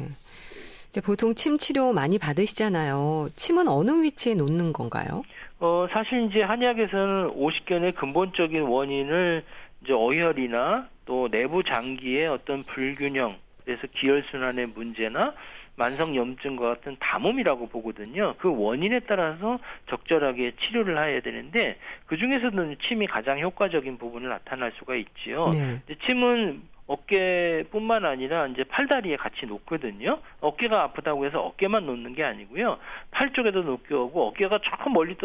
이제 0.88 1.02
보통 1.02 1.36
침 1.36 1.58
치료 1.58 1.94
많이 1.94 2.18
받으시잖아요. 2.18 3.30
침은 3.36 3.68
어느 3.68 4.02
위치에 4.02 4.34
놓는 4.34 4.74
건가요? 4.74 5.24
어, 5.60 5.88
사실 5.92 6.30
이제 6.30 6.44
한의학에서는 6.44 7.32
오십견의 7.36 7.92
근본적인 7.92 8.62
원인을 8.62 9.44
이제 9.90 9.94
어혈이나 9.96 10.88
또 11.06 11.30
내부 11.30 11.64
장기의 11.64 12.28
어떤 12.28 12.64
불균형, 12.64 13.36
그래서 13.66 13.88
기혈순환의 13.88 14.68
문제나 14.68 15.34
만성 15.76 16.16
염증과 16.16 16.76
같은 16.76 16.96
담음이라고 17.00 17.70
보거든요. 17.70 18.36
그 18.38 18.54
원인에 18.56 19.00
따라서 19.08 19.58
적절하게 19.90 20.52
치료를 20.62 20.96
해야 20.96 21.22
되는데 21.22 21.78
그 22.06 22.18
중에서는 22.18 22.76
침이 22.88 23.08
가장 23.08 23.40
효과적인 23.40 23.98
부분을 23.98 24.30
나타날 24.30 24.74
수가 24.78 24.96
있지요. 24.96 25.50
네. 25.52 25.82
침은 26.06 26.62
어깨뿐만 26.90 28.04
아니라 28.04 28.48
이제 28.48 28.64
팔다리에 28.64 29.16
같이 29.16 29.46
놓거든요. 29.46 30.20
어깨가 30.42 30.82
아프다고 30.82 31.24
해서 31.26 31.40
어깨만 31.40 31.86
놓는 31.86 32.16
게 32.16 32.24
아니고요. 32.24 32.80
팔 33.12 33.32
쪽에도 33.34 33.62
놓게 33.62 33.94
하고 33.94 34.28
어깨가 34.30 34.60
조금 34.64 34.94
멀리 34.94 35.16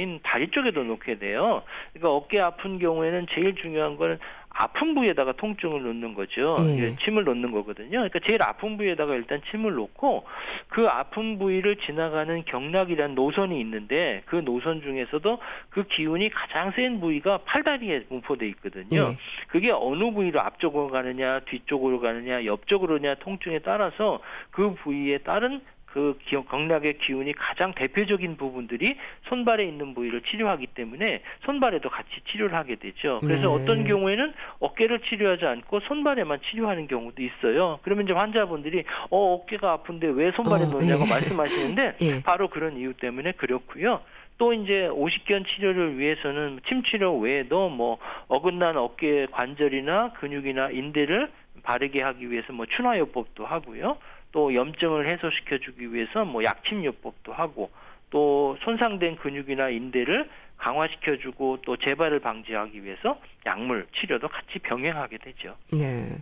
있는 0.00 0.20
다리 0.22 0.50
쪽에도 0.50 0.82
놓게 0.82 1.18
돼요. 1.18 1.62
그러니까 1.92 2.10
어깨 2.10 2.40
아픈 2.40 2.78
경우에는 2.78 3.26
제일 3.34 3.54
중요한 3.54 3.96
거는 3.96 4.18
아픈 4.50 4.94
부위에다가 4.94 5.32
통증을 5.32 5.82
놓는 5.82 6.14
거죠. 6.14 6.56
네. 6.58 6.96
침을 7.04 7.24
놓는 7.24 7.52
거거든요. 7.52 7.90
그러니까 7.90 8.18
제일 8.28 8.42
아픈 8.42 8.76
부위에다가 8.76 9.14
일단 9.14 9.40
침을 9.50 9.72
놓고 9.74 10.26
그 10.68 10.86
아픈 10.88 11.38
부위를 11.38 11.76
지나가는 11.76 12.44
경락이라는 12.44 13.14
노선이 13.14 13.58
있는데 13.60 14.22
그 14.26 14.36
노선 14.44 14.82
중에서도 14.82 15.38
그 15.70 15.84
기운이 15.84 16.28
가장 16.30 16.72
센 16.72 17.00
부위가 17.00 17.38
팔다리에 17.38 18.04
분포돼 18.04 18.48
있거든요. 18.48 19.10
네. 19.10 19.16
그게 19.48 19.70
어느 19.72 20.10
부위로 20.12 20.40
앞쪽으로 20.40 20.88
가느냐, 20.88 21.40
뒤쪽으로 21.40 22.00
가느냐, 22.00 22.44
옆쪽으로냐 22.44 23.16
통증에 23.20 23.60
따라서 23.60 24.20
그 24.50 24.74
부위에 24.74 25.18
따른 25.18 25.60
그 25.92 26.16
경락의 26.48 26.98
기운이 26.98 27.32
가장 27.32 27.72
대표적인 27.74 28.36
부분들이 28.36 28.96
손발에 29.28 29.64
있는 29.64 29.94
부위를 29.94 30.22
치료하기 30.22 30.68
때문에 30.68 31.22
손발에도 31.44 31.88
같이 31.88 32.08
치료를 32.30 32.54
하게 32.54 32.76
되죠. 32.76 33.18
그래서 33.20 33.48
네. 33.48 33.62
어떤 33.62 33.84
경우에는 33.84 34.32
어깨를 34.60 35.00
치료하지 35.00 35.46
않고 35.46 35.80
손발에만 35.80 36.40
치료하는 36.48 36.86
경우도 36.86 37.22
있어요. 37.22 37.80
그러면 37.82 38.04
이제 38.04 38.12
환자분들이 38.12 38.84
어 39.10 39.34
어깨가 39.34 39.72
아픈데 39.72 40.08
왜 40.08 40.30
손발에 40.32 40.64
어, 40.64 40.68
놓냐고 40.68 41.04
예. 41.04 41.10
말씀하시는데 41.10 41.96
예. 42.02 42.22
바로 42.22 42.48
그런 42.48 42.76
이유 42.76 42.94
때문에 42.94 43.32
그렇고요. 43.32 44.00
또 44.38 44.54
이제 44.54 44.86
오십견 44.86 45.44
치료를 45.44 45.98
위해서는 45.98 46.60
침 46.68 46.82
치료 46.84 47.18
외에도 47.18 47.68
뭐 47.68 47.98
어긋난 48.28 48.76
어깨 48.76 49.26
관절이나 49.32 50.12
근육이나 50.14 50.70
인대를 50.70 51.30
바르게 51.62 52.02
하기 52.02 52.30
위해서 52.30 52.52
뭐 52.52 52.64
추나요법도 52.64 53.44
하고요. 53.44 53.98
또 54.32 54.54
염증을 54.54 55.10
해소시켜 55.10 55.58
주기 55.58 55.92
위해서 55.92 56.24
뭐 56.24 56.44
약침요법도 56.44 57.32
하고 57.32 57.70
또 58.10 58.56
손상된 58.62 59.16
근육이나 59.16 59.70
인대를 59.70 60.28
강화시켜 60.56 61.16
주고 61.16 61.58
또 61.62 61.76
재발을 61.76 62.20
방지하기 62.20 62.84
위해서 62.84 63.18
약물 63.46 63.86
치료도 63.98 64.28
같이 64.28 64.58
병행하게 64.58 65.18
되죠. 65.18 65.56
네. 65.72 66.18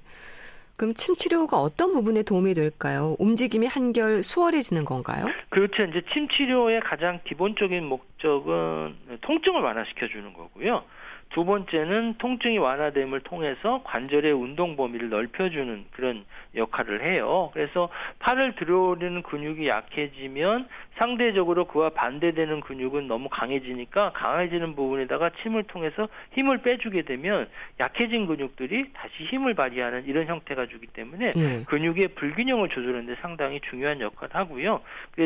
그럼 0.76 0.94
침 0.94 1.16
치료가 1.16 1.56
어떤 1.56 1.92
부분에 1.92 2.22
도움이 2.22 2.54
될까요? 2.54 3.16
움직임이 3.18 3.66
한결 3.66 4.22
수월해지는 4.22 4.84
건가요? 4.84 5.26
그렇죠. 5.48 5.82
이제 5.82 6.02
침 6.12 6.28
치료의 6.28 6.80
가장 6.82 7.18
기본적인 7.24 7.84
목적은 7.84 8.94
통증을 9.22 9.60
완화시켜 9.60 10.06
주는 10.06 10.32
거고요. 10.32 10.84
두 11.30 11.44
번째는 11.44 12.14
통증이 12.18 12.58
완화됨을 12.58 13.20
통해서 13.20 13.82
관절의 13.84 14.32
운동 14.32 14.76
범위를 14.76 15.10
넓혀주는 15.10 15.86
그런 15.92 16.24
역할을 16.54 17.04
해요. 17.04 17.50
그래서 17.52 17.88
팔을 18.18 18.54
들어오는 18.56 19.22
근육이 19.22 19.68
약해지면 19.68 20.68
상대적으로 20.98 21.64
그와 21.66 21.90
반대되는 21.90 22.60
근육은 22.60 23.08
너무 23.08 23.28
강해지니까 23.28 24.12
강해지는 24.12 24.74
부분에다가 24.74 25.30
침을 25.42 25.62
통해서 25.64 26.08
힘을 26.32 26.58
빼주게 26.58 27.02
되면 27.02 27.48
약해진 27.80 28.26
근육들이 28.26 28.92
다시 28.92 29.24
힘을 29.30 29.54
발휘하는 29.54 30.04
이런 30.06 30.26
형태가 30.26 30.66
주기 30.66 30.86
때문에 30.88 31.32
네. 31.32 31.64
근육의 31.64 32.08
불균형을 32.16 32.68
조절하는데 32.68 33.16
상당히 33.22 33.60
중요한 33.70 34.00
역할을 34.00 34.34
하고요. 34.34 34.80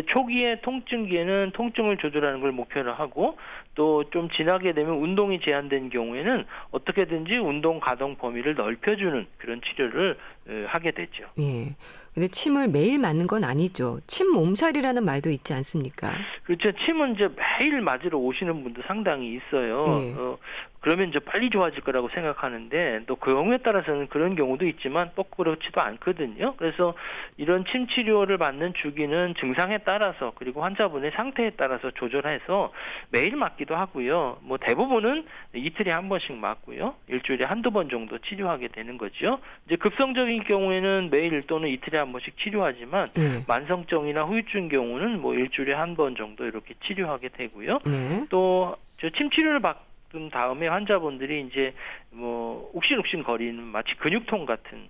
초기에 0.06 0.60
통증기에는 0.60 1.50
통증을 1.54 1.96
조절하는 1.96 2.40
걸 2.40 2.52
목표로 2.52 2.92
하고 2.92 3.36
또 3.74 4.02
좀 4.12 4.28
지나게 4.30 4.72
되면 4.72 4.94
운동이 4.94 5.40
제한된 5.40 5.88
경우에는 5.90 6.44
어떻게든지 6.70 7.38
운동 7.38 7.80
가동 7.80 8.16
범위를 8.16 8.54
넓혀주는 8.54 9.26
그런 9.38 9.60
치료를 9.62 10.18
하게 10.66 10.90
되죠. 10.90 11.24
예. 11.38 11.74
근데 12.14 12.28
침을 12.28 12.68
매일 12.68 12.98
맞는 12.98 13.26
건 13.26 13.42
아니죠. 13.42 14.00
침 14.06 14.30
몸살이라는 14.32 15.04
말도 15.04 15.30
있지 15.30 15.54
않습니까? 15.54 16.12
그렇죠. 16.44 16.70
침은 16.84 17.14
이제 17.14 17.28
매일 17.58 17.80
맞으러 17.80 18.18
오시는 18.18 18.62
분도 18.62 18.82
상당히 18.86 19.36
있어요. 19.36 19.84
예. 19.88 20.14
어, 20.16 20.36
그러면 20.82 21.08
이제 21.08 21.20
빨리 21.20 21.48
좋아질 21.48 21.82
거라고 21.82 22.08
생각하는데 22.08 23.04
또그 23.06 23.32
경우에 23.32 23.58
따라서는 23.58 24.08
그런 24.08 24.34
경우도 24.34 24.66
있지만 24.66 25.10
꼭 25.14 25.30
그렇지도 25.30 25.80
않거든요. 25.80 26.56
그래서 26.56 26.94
이런 27.36 27.64
침 27.70 27.86
치료를 27.86 28.36
받는 28.36 28.74
주기는 28.74 29.34
증상에 29.38 29.78
따라서 29.78 30.32
그리고 30.34 30.62
환자분의 30.64 31.12
상태에 31.12 31.50
따라서 31.56 31.92
조절해서 31.92 32.72
매일 33.10 33.36
맞기도 33.36 33.76
하고요. 33.76 34.38
뭐 34.42 34.58
대부분은 34.58 35.24
이틀에 35.54 35.92
한 35.92 36.08
번씩 36.08 36.34
맞고요. 36.34 36.94
일주일에 37.06 37.44
한두 37.44 37.70
번 37.70 37.88
정도 37.88 38.18
치료하게 38.18 38.68
되는 38.68 38.98
거죠. 38.98 39.38
이제 39.66 39.76
급성적인 39.76 40.42
경우에는 40.44 41.10
매일 41.12 41.42
또는 41.46 41.68
이틀에 41.68 42.00
한 42.00 42.10
번씩 42.10 42.36
치료하지만 42.38 43.10
네. 43.14 43.44
만성증이나 43.46 44.24
후유증 44.24 44.68
경우는 44.68 45.20
뭐 45.20 45.34
일주일에 45.34 45.74
한 45.74 45.92
번 45.92 46.16
정도 46.16 46.46
이렇게 46.46 46.72
치료하게 46.86 47.28
되고요. 47.28 47.80
네. 47.84 48.26
또저 48.30 49.10
침 49.14 49.28
치료를 49.30 49.60
받 49.60 49.91
받은 50.12 50.30
다음에 50.30 50.68
환자분들이 50.68 51.48
이제 51.48 51.74
뭐 52.10 52.70
욱신욱신 52.74 53.24
거리는 53.24 53.62
마치 53.64 53.94
근육통 53.96 54.46
같은 54.46 54.88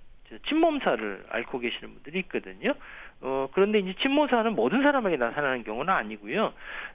침몸살을 0.48 1.26
앓고 1.28 1.58
계시는 1.58 1.94
분들이 1.94 2.20
있거든요. 2.20 2.74
어, 3.20 3.48
그런데 3.52 3.78
이제 3.78 3.94
침모사는 4.00 4.54
모든 4.54 4.82
사람에게 4.82 5.16
나타나는 5.16 5.62
경우는 5.62 5.92
아니고요. 5.92 6.52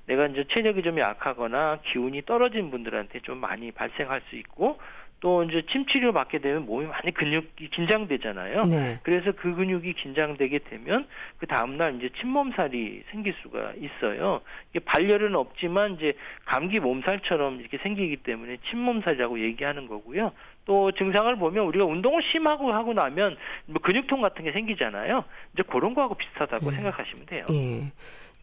내가 0.07 0.27
이제 0.27 0.43
체력이 0.55 0.81
좀 0.81 0.99
약하거나 0.99 1.79
기운이 1.83 2.23
떨어진 2.23 2.69
분들한테 2.71 3.19
좀 3.21 3.37
많이 3.37 3.71
발생할 3.71 4.21
수 4.29 4.35
있고 4.35 4.79
또 5.19 5.43
이제 5.43 5.63
침 5.71 5.85
치료 5.87 6.13
받게 6.13 6.39
되면 6.39 6.65
몸이 6.65 6.85
많이 6.85 7.11
근육이 7.11 7.69
긴장되잖아요. 7.73 8.65
네. 8.65 8.99
그래서 9.03 9.31
그 9.31 9.55
근육이 9.55 9.93
긴장되게 9.93 10.59
되면 10.69 11.07
그 11.39 11.47
다음 11.47 11.77
날 11.77 11.95
이제 11.95 12.09
침몸살이 12.19 13.03
생길 13.11 13.33
수가 13.41 13.73
있어요. 13.77 14.41
이게 14.69 14.79
발열은 14.79 15.35
없지만 15.35 15.95
이제 15.95 16.13
감기 16.45 16.79
몸살처럼 16.79 17.59
이렇게 17.59 17.77
생기기 17.79 18.17
때문에 18.17 18.57
침몸살이라고 18.69 19.41
얘기하는 19.41 19.87
거고요. 19.87 20.31
또 20.65 20.91
증상을 20.91 21.35
보면 21.37 21.65
우리가 21.65 21.85
운동을 21.85 22.21
심하고 22.31 22.71
하고 22.73 22.93
나면 22.93 23.37
뭐 23.65 23.81
근육통 23.81 24.21
같은 24.21 24.43
게 24.43 24.51
생기잖아요. 24.51 25.23
이제 25.53 25.63
그런 25.63 25.95
거하고 25.95 26.13
비슷하다고 26.15 26.69
네. 26.69 26.75
생각하시면 26.75 27.25
돼요. 27.25 27.45
예. 27.51 27.91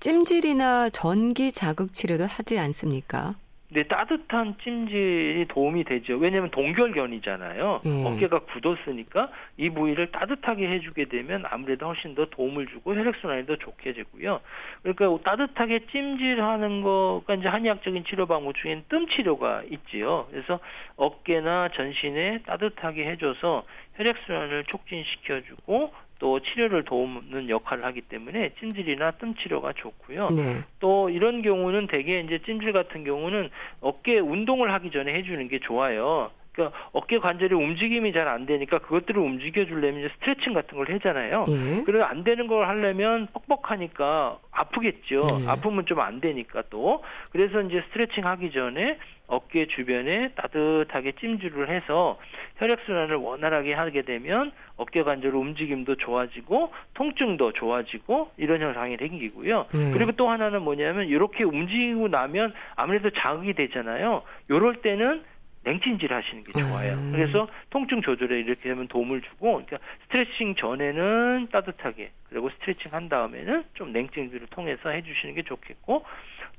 찜질이나 0.01 0.89
전기 0.91 1.53
자극 1.53 1.93
치료도 1.93 2.25
하지 2.25 2.59
않습니까? 2.59 3.37
네, 3.70 3.83
따뜻한 3.85 4.57
찜질이 4.62 5.46
도움이 5.48 5.85
되죠. 5.85 6.16
왜냐하면 6.16 6.50
동결견이잖아요. 6.50 7.81
음. 7.87 8.07
어깨가 8.07 8.40
굳었으니까 8.40 9.31
이 9.57 9.70
부위를 9.70 10.12
따뜻하게 10.12 10.68
해주게 10.68 11.07
되면 11.07 11.44
아무래도 11.50 11.87
훨씬 11.87 12.14
더 12.14 12.27
도움을 12.27 12.66
주고 12.66 12.94
혈액순환이 12.94 13.46
더 13.46 13.57
좋게 13.57 13.94
되고요. 13.94 14.40
그러니까 14.83 15.18
따뜻하게 15.24 15.87
찜질하는 15.90 16.83
거가 16.83 17.35
이제 17.35 17.48
한의학적인 17.48 18.05
치료 18.05 18.27
방법 18.27 18.55
중엔 18.57 18.85
뜸 18.88 19.09
치료가 19.09 19.62
있지요. 19.70 20.29
그래서 20.31 20.61
어깨나 20.96 21.70
전신에 21.74 22.42
따뜻하게 22.46 23.07
해줘서 23.07 23.64
혈액순환을 23.96 24.64
촉진시켜주고 24.64 25.92
또 26.18 26.40
치료를 26.40 26.85
도우는 26.85 27.48
역할을 27.48 27.85
하기 27.85 28.03
때문에 28.03 28.50
찜질이나 28.61 29.12
뜸 29.12 29.35
치료가 29.37 29.72
좋고요. 29.72 30.31
네. 30.31 30.62
또 30.81 31.11
이런 31.11 31.42
경우는 31.42 31.87
대개 31.88 32.20
이제 32.20 32.38
찜질 32.44 32.72
같은 32.72 33.05
경우는 33.05 33.50
어깨 33.81 34.18
운동을 34.18 34.72
하기 34.72 34.90
전에 34.90 35.12
해주는 35.14 35.48
게 35.48 35.59
좋아요. 35.61 36.31
그러니까 36.53 36.79
어깨 36.92 37.18
관절이 37.18 37.53
움직임이 37.53 38.12
잘 38.12 38.29
안 38.29 38.46
되니까 38.46 38.79
그것들을 38.79 39.20
움직여 39.20 39.64
주려면 39.66 40.09
스트레칭 40.14 40.53
같은 40.53 40.79
걸 40.79 40.88
하잖아요. 40.94 41.46
예. 41.48 41.83
그래서 41.85 42.07
안 42.07 42.22
되는 42.22 42.46
걸 42.46 42.68
하려면 42.68 43.27
뻑뻑하니까 43.33 44.38
아프겠죠. 44.53 45.40
예. 45.42 45.48
아프면 45.48 45.85
좀 45.85 45.98
안 45.98 46.20
되니까 46.20 46.62
또. 46.70 47.03
그래서 47.33 47.61
이제 47.61 47.83
스트레칭 47.88 48.27
하기 48.27 48.53
전에 48.53 48.98
어깨 49.35 49.66
주변에 49.66 50.31
따뜻하게 50.37 51.12
찜질을 51.12 51.68
해서 51.68 52.18
혈액순환을 52.57 53.16
원활하게 53.16 53.75
하게 53.75 54.03
되면 54.03 54.53
어깨 54.77 55.03
관절 55.03 55.35
움직임도 55.35 55.97
좋아지고 55.97 56.73
통증도 56.94 57.53
좋아지고 57.53 58.31
이런 58.37 58.61
현상이 58.61 58.97
생기고요. 58.97 59.64
네. 59.73 59.90
그리고 59.92 60.12
또 60.12 60.29
하나는 60.29 60.62
뭐냐면 60.62 61.09
이렇게 61.09 61.44
움직이고 61.44 62.09
나면 62.09 62.53
아무래도 62.77 63.11
자극이 63.11 63.55
되잖아요. 63.55 64.23
요럴 64.51 64.83
때는 64.83 65.23
냉찜질 65.64 66.12
하시는 66.12 66.44
게 66.44 66.53
좋아요. 66.53 66.92
음. 66.92 67.12
그래서 67.12 67.48
통증 67.70 68.03
조절에 68.03 68.40
이렇게 68.40 68.68
되면 68.68 68.87
도움을 68.88 69.22
주고, 69.22 69.64
그러니까 69.64 69.79
스트레칭 70.03 70.55
전에는 70.55 71.48
따뜻하게, 71.50 72.11
그리고 72.29 72.50
스트레칭 72.50 72.92
한 72.92 73.09
다음에는 73.09 73.64
좀 73.74 73.92
냉찜질을 73.92 74.48
통해서 74.48 74.90
해주시는 74.90 75.35
게 75.35 75.42
좋겠고, 75.42 76.05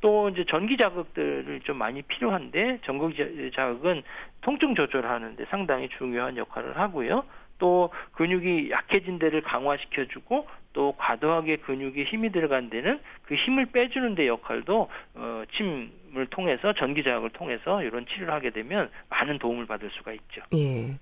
또 0.01 0.29
이제 0.29 0.43
전기 0.49 0.77
자극들을 0.77 1.61
좀 1.61 1.77
많이 1.77 2.01
필요한데, 2.01 2.79
전기 2.83 3.51
자극은 3.55 4.03
통증 4.41 4.75
조절하는데 4.75 5.45
상당히 5.45 5.87
중요한 5.89 6.37
역할을 6.37 6.77
하고요. 6.77 7.23
또 7.57 7.89
근육이 8.13 8.69
약해진 8.69 9.17
데를 9.19 9.41
강화시켜주고 9.41 10.47
또 10.73 10.93
과도하게 10.97 11.57
근육에 11.57 12.03
힘이 12.03 12.31
들어간 12.31 12.69
데는 12.69 12.99
그 13.23 13.35
힘을 13.35 13.67
빼주는 13.67 14.15
데 14.15 14.27
역할도 14.27 14.89
어, 15.15 15.43
침 15.55 15.89
을 16.17 16.27
통해서 16.27 16.71
전기 16.73 17.03
자극을 17.03 17.29
통해서 17.31 17.83
이런 17.83 18.05
치료를 18.05 18.33
하게 18.33 18.49
되면 18.49 18.89
많은 19.09 19.37
도움을 19.39 19.65
받을 19.65 19.89
수가 19.91 20.13
있죠. 20.13 20.41
예. 20.55 20.97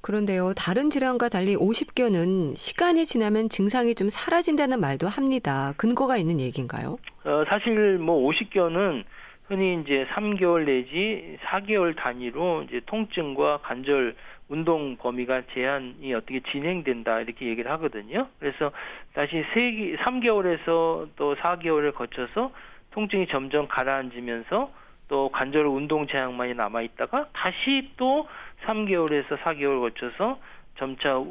그런데요, 0.00 0.54
다른 0.54 0.90
질환과 0.90 1.28
달리 1.28 1.56
오십견은 1.56 2.54
시간이 2.54 3.04
지나면 3.04 3.48
증상이 3.48 3.94
좀 3.94 4.08
사라진다는 4.08 4.80
말도 4.80 5.08
합니다. 5.08 5.72
근거가 5.76 6.16
있는 6.16 6.40
얘기인가요? 6.40 6.98
어, 7.24 7.44
사실 7.50 7.98
뭐 7.98 8.16
오십견은 8.22 9.04
흔히 9.48 9.80
이제 9.82 10.06
3개월 10.12 10.64
내지 10.66 11.38
4개월 11.42 11.96
단위로 11.96 12.64
이제 12.68 12.80
통증과 12.86 13.58
관절 13.62 14.14
운동 14.48 14.96
범위가 14.96 15.42
제한이 15.52 16.14
어떻게 16.14 16.40
진행된다 16.52 17.20
이렇게 17.20 17.46
얘기를 17.46 17.70
하거든요. 17.72 18.28
그래서 18.38 18.72
다시 19.14 19.44
3, 19.52 20.20
3개월에서 20.20 21.08
또 21.16 21.34
4개월을 21.36 21.94
거쳐서 21.94 22.52
통증이 22.98 23.28
점점 23.28 23.68
가라앉으면서 23.68 24.72
또 25.06 25.28
관절 25.28 25.64
운동 25.66 26.08
제한만이 26.08 26.54
남아 26.54 26.82
있다가 26.82 27.28
다시 27.32 27.92
또 27.96 28.26
3개월에서 28.66 29.38
4개월 29.38 29.80
거쳐서 29.80 30.40
점차 30.78 31.22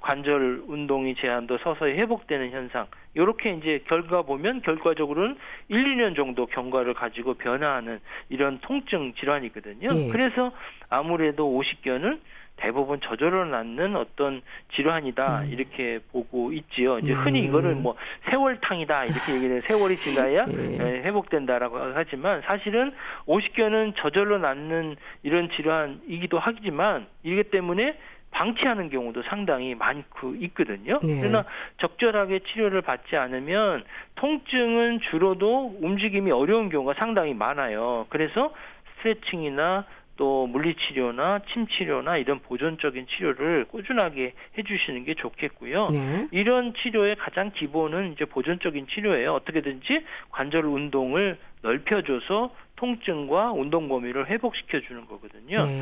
관절 0.00 0.64
운동이 0.66 1.14
제한도 1.14 1.58
서서히 1.58 1.92
회복되는 1.92 2.50
현상. 2.50 2.86
이렇게 3.14 3.52
이제 3.52 3.84
결과 3.86 4.22
보면 4.22 4.62
결과적으로는 4.62 5.36
1, 5.68 5.96
2년 5.96 6.16
정도 6.16 6.46
경과를 6.46 6.94
가지고 6.94 7.34
변화하는 7.34 8.00
이런 8.28 8.58
통증 8.60 9.14
질환이거든요. 9.14 9.88
예. 9.92 10.08
그래서 10.10 10.50
아무래도 10.88 11.48
오십견은 11.50 12.20
대부분 12.62 13.00
저절로 13.02 13.44
낫는 13.44 13.96
어떤 13.96 14.40
질환이다 14.74 15.42
음. 15.42 15.50
이렇게 15.50 15.98
보고 16.12 16.52
있지요. 16.52 16.98
이제 17.00 17.12
흔히 17.12 17.40
네. 17.42 17.48
이거를 17.48 17.74
뭐 17.74 17.96
세월탕이다 18.30 19.04
이렇게 19.04 19.34
얘기를 19.34 19.62
세월이 19.66 19.98
지나야 19.98 20.44
네. 20.46 21.02
회복된다라고 21.02 21.78
하지만 21.94 22.40
사실은 22.46 22.92
오십견은 23.26 23.94
저절로 23.98 24.38
낫는 24.38 24.96
이런 25.24 25.50
질환이기도 25.50 26.38
하지만 26.38 27.06
이기 27.24 27.42
때문에 27.44 27.98
방치하는 28.30 28.88
경우도 28.88 29.24
상당히 29.24 29.74
많고 29.74 30.36
있거든요. 30.36 31.00
네. 31.02 31.20
그러나 31.20 31.44
적절하게 31.78 32.40
치료를 32.52 32.80
받지 32.80 33.16
않으면 33.16 33.84
통증은 34.14 35.00
줄어도 35.10 35.76
움직임이 35.82 36.30
어려운 36.30 36.70
경우가 36.70 36.94
상당히 36.98 37.34
많아요. 37.34 38.06
그래서 38.08 38.54
스트레칭이나 39.02 39.84
또 40.16 40.46
물리치료나 40.46 41.40
침치료나 41.52 42.18
이런 42.18 42.40
보존적인 42.40 43.06
치료를 43.06 43.66
꾸준하게 43.66 44.34
해주시는 44.58 45.04
게 45.04 45.14
좋겠고요. 45.14 45.90
네. 45.90 46.28
이런 46.30 46.74
치료의 46.74 47.16
가장 47.16 47.50
기본은 47.52 48.12
이제 48.12 48.24
보존적인 48.24 48.88
치료예요. 48.88 49.32
어떻게든지 49.34 50.04
관절 50.30 50.64
운동을 50.64 51.38
넓혀줘서 51.62 52.54
통증과 52.76 53.52
운동 53.52 53.88
범위를 53.88 54.28
회복시켜주는 54.28 55.06
거거든요. 55.06 55.66
네. 55.66 55.72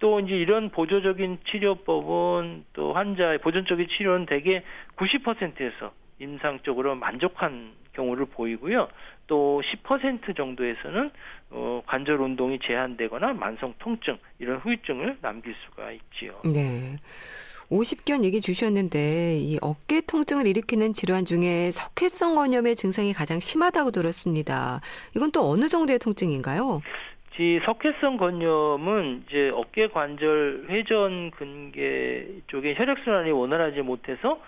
또 0.00 0.20
이제 0.20 0.34
이런 0.34 0.70
보조적인 0.70 1.38
치료법은 1.50 2.64
또 2.74 2.92
환자의 2.92 3.38
보존적인 3.38 3.88
치료는 3.88 4.26
대개 4.26 4.62
90%에서 4.96 5.92
임상적으로 6.18 6.94
만족한 6.94 7.72
경우를 7.94 8.26
보이고요. 8.26 8.88
또 9.26 9.62
10% 9.84 10.36
정도에서는 10.36 11.10
어, 11.50 11.82
관절 11.86 12.20
운동이 12.20 12.58
제한되거나 12.66 13.32
만성 13.32 13.74
통증 13.78 14.18
이런 14.38 14.58
후유증을 14.58 15.18
남길 15.22 15.54
수가 15.64 15.92
있지요. 15.92 16.40
네. 16.44 16.96
50견 17.70 18.24
얘기 18.24 18.40
주셨는데 18.40 19.36
이 19.38 19.58
어깨 19.62 20.00
통증을 20.02 20.46
일으키는 20.46 20.92
질환 20.92 21.24
중에 21.24 21.70
석회성 21.70 22.34
건염의 22.34 22.76
증상이 22.76 23.12
가장 23.12 23.40
심하다고 23.40 23.90
들었습니다. 23.90 24.80
이건 25.16 25.32
또 25.32 25.48
어느 25.48 25.66
정도의 25.66 25.98
통증인가요? 25.98 26.82
이 27.36 27.58
석회성 27.66 28.16
건염은 28.16 29.24
이제 29.26 29.50
어깨 29.54 29.88
관절 29.88 30.66
회전 30.68 31.32
근개 31.32 32.26
쪽에 32.46 32.74
혈액 32.76 32.98
순환이 33.02 33.32
원활하지 33.32 33.82
못해서 33.82 34.38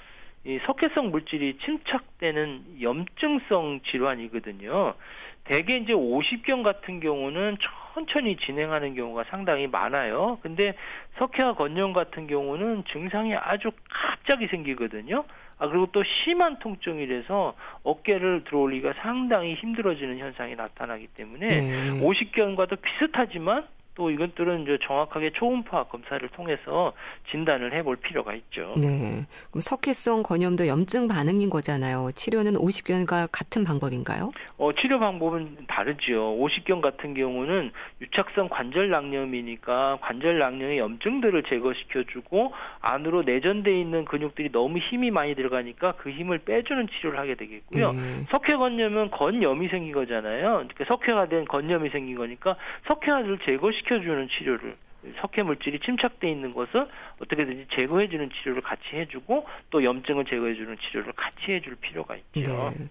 이 0.47 0.61
석회성 0.65 1.11
물질이 1.11 1.59
침착되는 1.59 2.81
염증성 2.81 3.81
질환이거든요. 3.91 4.95
대개 5.43 5.77
이제 5.77 5.93
50견 5.93 6.63
같은 6.63 7.01
경우는 7.01 7.57
천천히 7.95 8.37
진행하는 8.37 8.95
경우가 8.95 9.25
상당히 9.25 9.67
많아요. 9.67 10.39
근데 10.43 10.75
석회화 11.19 11.55
건염 11.55 11.93
같은 11.93 12.29
경우는 12.29 12.85
증상이 12.93 13.35
아주 13.35 13.71
갑자기 13.91 14.47
생기거든요. 14.47 15.25
아 15.59 15.67
그리고 15.67 15.87
또 15.91 16.01
심한 16.05 16.59
통증이라서 16.61 17.55
어깨를 17.83 18.45
들어올리기가 18.45 18.93
상당히 19.01 19.55
힘들어지는 19.55 20.19
현상이 20.19 20.55
나타나기 20.55 21.09
때문에 21.09 21.47
네. 21.61 21.91
50견과도 22.01 22.79
비슷하지만 22.81 23.67
또 23.97 24.11
이것들은 24.11 24.63
이제 24.63 24.79
정확하게 24.87 25.33
초음파 25.33 25.85
검사를 25.85 26.29
통해서 26.29 26.93
진단을 27.31 27.73
해볼 27.73 27.97
필요가 27.97 28.35
있죠. 28.35 28.75
네. 28.77 29.25
그럼 29.51 29.61
석회성 29.63 30.23
건염도 30.23 30.67
염증 30.67 31.09
반응인 31.09 31.49
거잖아요. 31.49 32.11
치료는 32.15 32.55
50견과 32.55 33.29
같은 33.33 33.65
방법인가요? 33.65 34.33
어, 34.59 34.73
치료 34.73 35.01
방법은 35.01 35.67
다르죠. 35.67 36.37
50견 36.39 36.83
같은 36.83 37.15
경우는 37.15 37.73
유착성 38.03 38.51
관절 38.51 38.91
낭염이니까 38.91 39.99
관절 40.03 40.39
낭염의 40.39 40.79
염증들을 40.79 41.45
제거시켜주고 41.45 42.53
안으로 42.81 43.23
내전돼 43.23 43.81
있는 43.81 44.05
근육들이 44.05 44.53
너무 44.53 44.77
힘이 44.77 45.11
많이 45.11 45.35
들어가니까 45.35 45.93
그 45.93 46.11
힘을 46.11 46.41
빼주는 46.41 46.87
치료를 46.89 47.19
하게 47.19 47.35
되겠고요. 47.35 47.93
네. 47.93 48.27
석회 48.31 48.57
건염은 48.57 49.11
건염이 49.11 49.69
생긴 49.69 49.95
거잖아요. 49.95 50.67
그러니까 50.69 50.85
석회가 50.87 51.29
된 51.29 51.47
건염이 51.47 51.89
생긴 51.89 52.17
거니까 52.17 52.57
석회화를 52.89 53.39
제거시켜 53.47 53.86
시켜주는 53.87 54.29
치료를 54.29 54.77
석회 55.21 55.43
물질이 55.43 55.79
침착돼 55.81 56.29
있는 56.29 56.53
것을 56.53 56.89
어떻게든지 57.23 57.69
제거해주는 57.79 58.31
치료를 58.31 58.61
같이 58.63 58.83
해주고 58.93 59.47
또 59.71 59.85
염증을 59.85 60.25
제거해주는 60.25 60.77
치료를 60.79 61.13
같이 61.13 61.53
해줄 61.53 61.77
필요가 61.77 62.17
있죠. 62.17 62.75
네. 62.77 62.89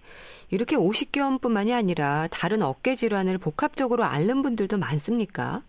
이렇게 0.50 0.76
오십견뿐만이 0.76 1.74
아니라 1.74 2.26
다른 2.30 2.62
어깨 2.62 2.94
질환을 2.94 3.36
복합적으로 3.38 4.04
앓는 4.04 4.42
분들도 4.42 4.78
많습니까? 4.78 5.62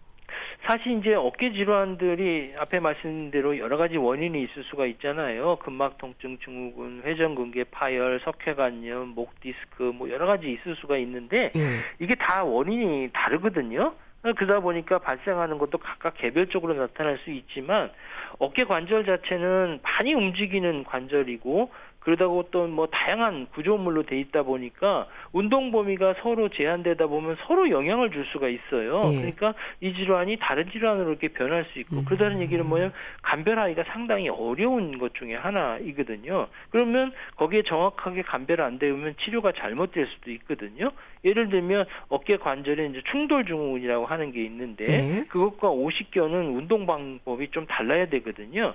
사실 0.66 1.00
이제 1.00 1.14
어깨 1.16 1.52
질환들이 1.52 2.54
앞에 2.58 2.80
말씀드린 2.80 3.32
대로 3.32 3.58
여러 3.58 3.78
가지 3.78 3.96
원인이 3.96 4.44
있을 4.44 4.64
수가 4.66 4.86
있잖아요. 4.88 5.58
근막 5.58 5.98
통증, 5.98 6.38
증후군, 6.40 7.04
회전근개 7.06 7.66
파열, 7.72 8.20
석회관염, 8.24 9.10
목 9.10 9.40
디스크 9.40 9.84
뭐 9.84 10.10
여러 10.10 10.26
가지 10.26 10.52
있을 10.52 10.76
수가 10.76 10.98
있는데 10.98 11.52
네. 11.54 11.80
이게 12.00 12.16
다 12.16 12.44
원인이 12.44 13.10
다르거든요. 13.14 13.94
그러다 14.22 14.60
보니까 14.60 15.00
발생하는 15.00 15.58
것도 15.58 15.78
각각 15.78 16.16
개별적으로 16.18 16.74
나타날 16.74 17.18
수 17.20 17.32
있지만 17.32 17.92
어깨 18.40 18.64
관절 18.64 19.06
자체는 19.06 19.80
많이 19.84 20.14
움직이는 20.14 20.84
관절이고 20.84 21.72
그러다고 22.00 22.44
또 22.52 22.68
뭐 22.68 22.88
다양한 22.88 23.48
구조물로 23.54 24.04
돼 24.04 24.20
있다 24.20 24.44
보니까 24.44 25.08
운동 25.32 25.72
범위가 25.72 26.16
서로 26.22 26.50
제한되다 26.50 27.08
보면 27.08 27.38
서로 27.48 27.70
영향을 27.70 28.12
줄 28.12 28.26
수가 28.32 28.50
있어요. 28.50 29.02
예. 29.06 29.18
그러니까 29.18 29.54
이 29.82 29.94
질환이 29.94 30.38
다른 30.40 30.70
질환으로 30.70 31.10
이렇게 31.10 31.30
변할 31.30 31.66
수 31.72 31.80
있고 31.80 31.98
음. 31.98 32.06
그러다는 32.06 32.42
얘기는 32.42 32.64
뭐냐면 32.66 32.94
감별하기가 33.24 33.84
상당히 33.88 34.30
어려운 34.30 35.00
것 35.00 35.16
중에 35.16 35.36
하나이거든요. 35.36 36.48
그러면 36.70 37.12
거기에 37.36 37.64
정확하게 37.64 38.22
감별 38.24 38.62
안 38.62 38.80
되면 38.80 39.16
치료가 39.24 39.52
잘못될 39.54 40.08
수도 40.08 40.32
있거든요. 40.32 40.92
예를 41.28 41.50
들면 41.50 41.86
어깨 42.10 42.38
관절에 42.38 42.88
이제 42.88 43.02
충돌 43.12 43.46
증후군이라고 43.46 44.06
하는 44.06 44.32
게 44.32 44.44
있는데 44.46 44.86
예. 44.88 45.26
그것과 45.28 45.70
오십견은 45.70 46.56
운동 46.56 46.86
방법이 46.86 47.50
좀 47.52 47.66
달라야 47.66 48.08
되거든요. 48.08 48.74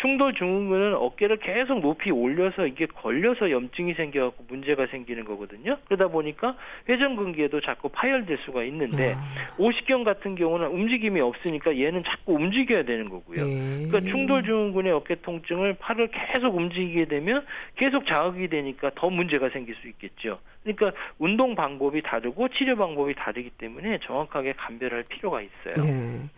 충돌 0.00 0.34
증후군은 0.34 0.94
어깨를 0.94 1.36
계속 1.38 1.80
높이 1.80 2.10
올려서 2.10 2.66
이게 2.66 2.86
걸려서 2.86 3.50
염증이 3.50 3.94
생겨갖고 3.94 4.44
문제가 4.48 4.86
생기는 4.86 5.24
거거든요. 5.24 5.76
그러다 5.86 6.08
보니까 6.08 6.56
회전근개도 6.88 7.60
자꾸 7.60 7.88
파열될 7.90 8.38
수가 8.44 8.64
있는데 8.64 9.14
아. 9.14 9.54
오십견 9.58 10.04
같은 10.04 10.34
경우는 10.34 10.68
움직임이 10.68 11.20
없으니까 11.20 11.76
얘는 11.76 12.02
자꾸 12.04 12.34
움직여야 12.34 12.84
되는 12.84 13.08
거고요. 13.08 13.46
네. 13.46 13.86
그러니까 13.86 14.00
충돌 14.10 14.42
증후군의 14.44 14.92
어깨 14.92 15.16
통증을 15.16 15.74
팔을 15.74 16.08
계속 16.08 16.56
움직이게 16.56 17.04
되면 17.06 17.44
계속 17.76 18.06
자극이 18.06 18.48
되니까 18.48 18.90
더 18.94 19.10
문제가 19.10 19.50
생길 19.50 19.74
수 19.76 19.88
있겠죠. 19.88 20.38
그러니까 20.62 20.92
운동 21.18 21.54
방법 21.54 21.91
이 21.96 22.02
다르고 22.02 22.48
치료 22.48 22.76
방법이 22.76 23.14
다르기 23.14 23.50
때문에 23.50 24.00
정확하게 24.04 24.54
감별할 24.54 25.04
필요가 25.04 25.40
있어요. 25.40 25.82
네. 25.82 26.28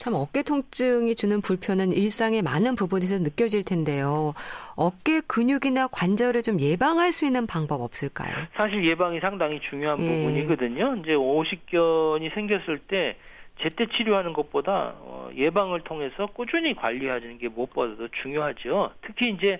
참 0.00 0.14
어깨 0.14 0.42
통증이 0.42 1.14
주는 1.14 1.42
불편은 1.42 1.92
일상의 1.92 2.40
많은 2.40 2.74
부분에서 2.74 3.18
느껴질 3.18 3.64
텐데요. 3.64 4.32
어깨 4.74 5.20
근육이나 5.20 5.88
관절을 5.88 6.40
좀 6.42 6.58
예방할 6.58 7.12
수 7.12 7.26
있는 7.26 7.46
방법 7.46 7.82
없을까요? 7.82 8.32
사실 8.54 8.86
예방이 8.86 9.20
상당히 9.20 9.60
중요한 9.68 10.00
예. 10.00 10.08
부분이거든요. 10.08 10.96
이제 11.02 11.14
오십견이 11.14 12.30
생겼을 12.30 12.78
때 12.88 13.16
제때 13.62 13.84
치료하는 13.94 14.32
것보다 14.32 14.94
어, 15.00 15.28
예방을 15.36 15.82
통해서 15.82 16.26
꾸준히 16.28 16.74
관리하는 16.74 17.36
게 17.36 17.48
무엇보다도 17.48 18.08
중요하죠. 18.22 18.92
특히 19.02 19.30
이제 19.30 19.58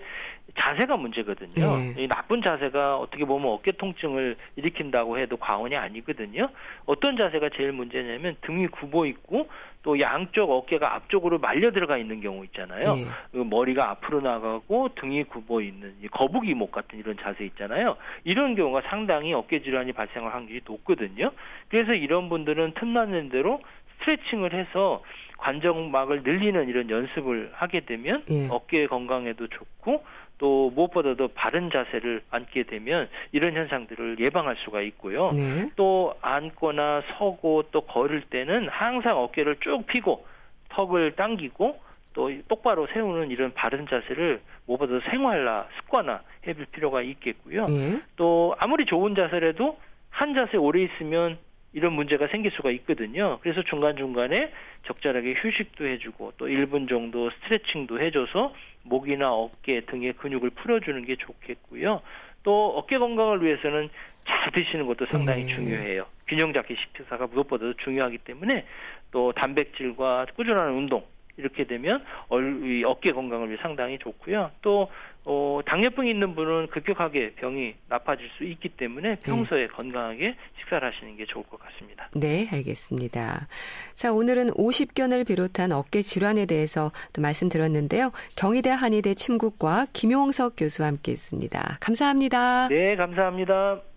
자세가 0.57 0.97
문제거든요. 0.97 1.77
네. 1.77 1.95
이 1.97 2.07
나쁜 2.07 2.41
자세가 2.41 2.97
어떻게 2.97 3.25
보면 3.25 3.51
어깨 3.51 3.71
통증을 3.71 4.35
일으킨다고 4.55 5.17
해도 5.17 5.37
과언이 5.37 5.75
아니거든요. 5.75 6.49
어떤 6.85 7.17
자세가 7.17 7.49
제일 7.55 7.71
문제냐면 7.71 8.35
등이 8.41 8.67
굽어 8.67 9.05
있고 9.07 9.49
또 9.83 9.99
양쪽 9.99 10.51
어깨가 10.51 10.95
앞쪽으로 10.95 11.39
말려 11.39 11.71
들어가 11.71 11.97
있는 11.97 12.21
경우 12.21 12.43
있잖아요. 12.45 12.95
네. 12.95 13.43
머리가 13.43 13.89
앞으로 13.91 14.21
나가고 14.21 14.89
등이 14.95 15.23
굽어 15.25 15.61
있는 15.61 15.95
거북이 16.11 16.53
목 16.53 16.71
같은 16.71 16.99
이런 16.99 17.17
자세 17.21 17.45
있잖아요. 17.45 17.97
이런 18.23 18.55
경우가 18.55 18.81
상당히 18.89 19.33
어깨 19.33 19.61
질환이 19.61 19.93
발생할 19.93 20.33
확률이 20.33 20.61
높거든요. 20.65 21.31
그래서 21.69 21.93
이런 21.93 22.29
분들은 22.29 22.73
틈나는 22.75 23.29
대로 23.29 23.61
스트레칭을 24.01 24.53
해서 24.53 25.03
관정막을 25.37 26.21
늘리는 26.23 26.69
이런 26.69 26.89
연습을 26.89 27.51
하게 27.53 27.81
되면 27.81 28.23
예. 28.29 28.47
어깨 28.49 28.85
건강에도 28.85 29.47
좋고 29.47 30.03
또 30.41 30.71
무엇보다도 30.71 31.27
바른 31.35 31.69
자세를 31.69 32.23
앉게 32.31 32.63
되면 32.63 33.07
이런 33.31 33.53
현상들을 33.53 34.17
예방할 34.19 34.55
수가 34.65 34.81
있고요. 34.81 35.31
네. 35.33 35.69
또 35.75 36.15
앉거나 36.19 37.03
서고 37.15 37.65
또 37.71 37.81
걸을 37.81 38.21
때는 38.21 38.67
항상 38.67 39.19
어깨를 39.19 39.57
쭉 39.61 39.85
펴고 39.85 40.25
턱을 40.69 41.11
당기고 41.11 41.79
또 42.13 42.31
똑바로 42.47 42.87
세우는 42.91 43.29
이런 43.29 43.53
바른 43.53 43.85
자세를 43.87 44.41
무엇보다 44.65 45.07
생활화, 45.11 45.67
습관화 45.77 46.21
해볼 46.47 46.65
필요가 46.71 47.03
있겠고요. 47.03 47.67
예. 47.69 48.01
또 48.15 48.55
아무리 48.57 48.85
좋은 48.85 49.13
자세라도 49.13 49.77
한 50.09 50.33
자세 50.33 50.57
오래 50.57 50.81
있으면 50.81 51.37
이런 51.73 51.93
문제가 51.93 52.27
생길 52.27 52.51
수가 52.51 52.71
있거든요. 52.71 53.37
그래서 53.41 53.61
중간중간에 53.61 54.51
적절하게 54.87 55.35
휴식도 55.37 55.85
해주고 55.85 56.33
또 56.37 56.47
1분 56.47 56.89
정도 56.89 57.29
스트레칭도 57.29 58.01
해줘서 58.01 58.53
목이나 58.83 59.31
어깨 59.31 59.81
등의 59.81 60.13
근육을 60.13 60.51
풀어주는 60.51 61.05
게 61.05 61.15
좋겠고요. 61.15 62.01
또 62.43 62.77
어깨 62.77 62.97
건강을 62.97 63.43
위해서는 63.43 63.89
잘 64.25 64.51
드시는 64.51 64.85
것도 64.87 65.05
상당히 65.07 65.45
네. 65.45 65.55
중요해요. 65.55 66.05
균형 66.27 66.53
잡기 66.53 66.75
식사가 66.75 67.27
무엇보다도 67.27 67.73
중요하기 67.75 68.19
때문에 68.19 68.65
또 69.11 69.31
단백질과 69.33 70.27
꾸준한 70.35 70.73
운동 70.73 71.03
이렇게 71.37 71.65
되면 71.65 72.03
어깨 72.29 73.11
건강을 73.11 73.49
위해 73.49 73.57
상당히 73.61 73.97
좋고요. 73.99 74.51
또 74.61 74.89
어, 75.23 75.59
당뇨병이 75.65 76.09
있는 76.09 76.33
분은 76.33 76.67
급격하게 76.67 77.33
병이 77.35 77.75
나빠질 77.89 78.27
수 78.37 78.43
있기 78.43 78.69
때문에 78.69 79.09
네. 79.09 79.19
평소에 79.23 79.61
네. 79.61 79.67
건강하게 79.67 80.35
식사를 80.59 80.87
하시는 80.87 81.15
게 81.15 81.25
좋을 81.25 81.43
것 81.45 81.59
같습니다. 81.59 82.09
네, 82.15 82.47
알겠습니다. 82.51 83.47
자, 83.93 84.13
오늘은 84.13 84.51
50견을 84.51 85.27
비롯한 85.27 85.73
어깨 85.73 86.01
질환에 86.01 86.47
대해서 86.47 86.91
또 87.13 87.21
말씀드렸는데요. 87.21 88.11
경희대 88.35 88.71
한의대 88.71 89.13
침구과 89.13 89.87
김용석 89.93 90.55
교수와 90.57 90.87
함께 90.87 91.11
했습니다. 91.11 91.77
감사합니다. 91.79 92.69
네, 92.69 92.95
감사합니다. 92.95 93.90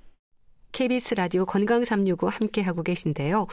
KBS 0.75 1.15
라디오 1.15 1.47
건강 1.47 1.85
365 1.85 2.29
함께 2.29 2.61
하고 2.61 2.83
계신데요. 2.83 3.47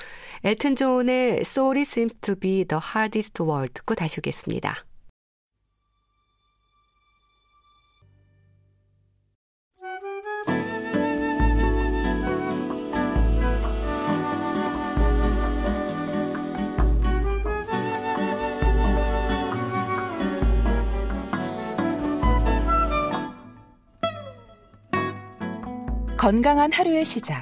엘튼 0.44 0.76
존의 0.76 1.42
Soul 1.42 1.78
Seems 1.78 2.16
to 2.16 2.36
be 2.36 2.66
the 2.66 2.82
Hardest 2.84 3.44
Word 3.44 3.74
듣고 3.74 3.94
다시 3.94 4.20
오겠습니다. 4.20 4.74
건강한 26.22 26.72
하루의 26.72 27.04
시작. 27.04 27.42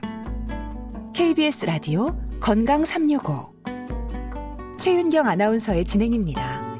KBS 1.13 1.65
라디오 1.65 2.17
건강 2.39 2.85
365. 2.85 3.53
최윤경 4.79 5.27
아나운서의 5.27 5.83
진행입니다. 5.83 6.77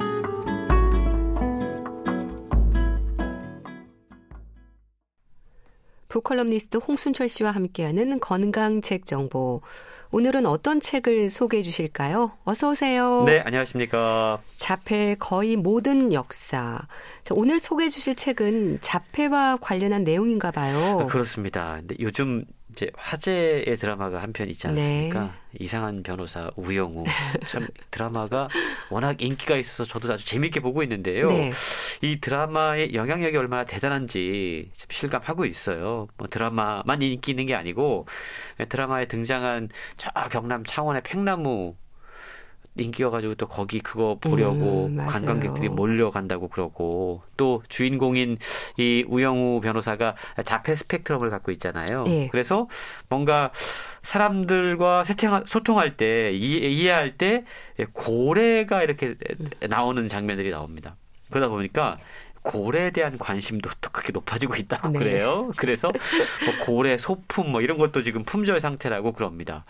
북컬럼니스트 6.08 6.78
홍순철 6.78 7.28
씨와 7.28 7.52
함께하는 7.52 8.22
건강 8.22 8.82
책 8.82 9.06
정보. 9.06 9.62
오늘은 10.12 10.48
어떤 10.48 10.80
책을 10.80 11.30
소개해 11.30 11.62
주실까요? 11.62 12.32
어서 12.44 12.72
오세요. 12.72 13.24
네, 13.28 13.42
안녕하십니까. 13.46 14.40
자폐 14.56 15.16
거의 15.20 15.56
모든 15.56 16.14
역사. 16.14 16.88
자, 17.22 17.36
오늘 17.38 17.60
소개해 17.60 17.90
주실 17.90 18.16
책은 18.16 18.80
자폐와 18.82 19.58
관련한 19.62 20.04
내용인가 20.04 20.50
봐요. 20.50 21.02
아, 21.02 21.06
그렇습니다. 21.06 21.76
근데 21.80 21.96
요즘 22.00 22.44
이제 22.80 22.90
화제의 22.96 23.76
드라마가 23.76 24.22
한 24.22 24.32
편 24.32 24.48
있지 24.50 24.66
않습니까? 24.68 25.22
네. 25.24 25.30
이상한 25.60 26.02
변호사 26.02 26.50
우영우 26.56 27.04
참 27.50 27.68
드라마가 27.92 28.48
워낙 28.90 29.22
인기가 29.22 29.58
있어서 29.58 29.84
저도 29.84 30.14
아주 30.14 30.26
재미있게 30.26 30.62
보고 30.62 30.82
있는데요. 30.84 31.28
네. 31.28 31.52
이 32.02 32.22
드라마의 32.22 32.94
영향력이 32.94 33.36
얼마나 33.36 33.66
대단한지 33.66 34.70
참 34.76 34.88
실감하고 34.92 35.44
있어요. 35.46 36.08
뭐 36.16 36.28
드라마만 36.30 37.02
인기 37.02 37.32
있는 37.32 37.48
게 37.48 37.56
아니고 37.56 38.08
드라마에 38.70 39.08
등장한 39.08 39.70
저 39.98 40.10
경남 40.30 40.64
창원의 40.64 41.02
팽나무 41.04 41.76
인기여가지고 42.80 43.36
또 43.36 43.48
거기 43.48 43.80
그거 43.80 44.18
보려고 44.20 44.86
음, 44.86 44.98
관광객들이 44.98 45.70
몰려간다고 45.70 46.48
그러고 46.48 47.22
또 47.38 47.64
주인공인 47.70 48.38
이 48.78 49.06
우영우 49.08 49.62
변호사가 49.62 50.16
자폐 50.46 50.76
스펙트럼을 50.76 51.30
갖고 51.30 51.52
있잖아요. 51.52 52.04
예. 52.08 52.28
그래서 52.28 52.68
뭔가 53.10 53.52
사람들과 54.04 55.04
세팅, 55.04 55.44
소통할 55.46 55.98
때 55.98 56.32
이해, 56.34 56.90
할때 56.90 57.44
고래가 57.94 58.84
이렇게 58.84 59.16
나오는 59.68 60.08
장면들이 60.08 60.50
나옵니다. 60.50 60.96
그러다 61.30 61.50
보니까 61.50 61.98
고래에 62.42 62.92
대한 62.92 63.18
관심도 63.18 63.70
또 63.82 63.90
그렇게 63.92 64.12
높아지고 64.12 64.56
있다고 64.56 64.90
네. 64.90 65.00
그래요. 65.00 65.52
그래서 65.58 65.92
뭐 65.92 66.66
고래 66.66 66.98
소품 66.98 67.52
뭐 67.52 67.62
이런 67.62 67.78
것도 67.78 68.02
지금 68.02 68.24
품절 68.24 68.60
상태라고 68.60 69.14
그럽니다. 69.14 69.66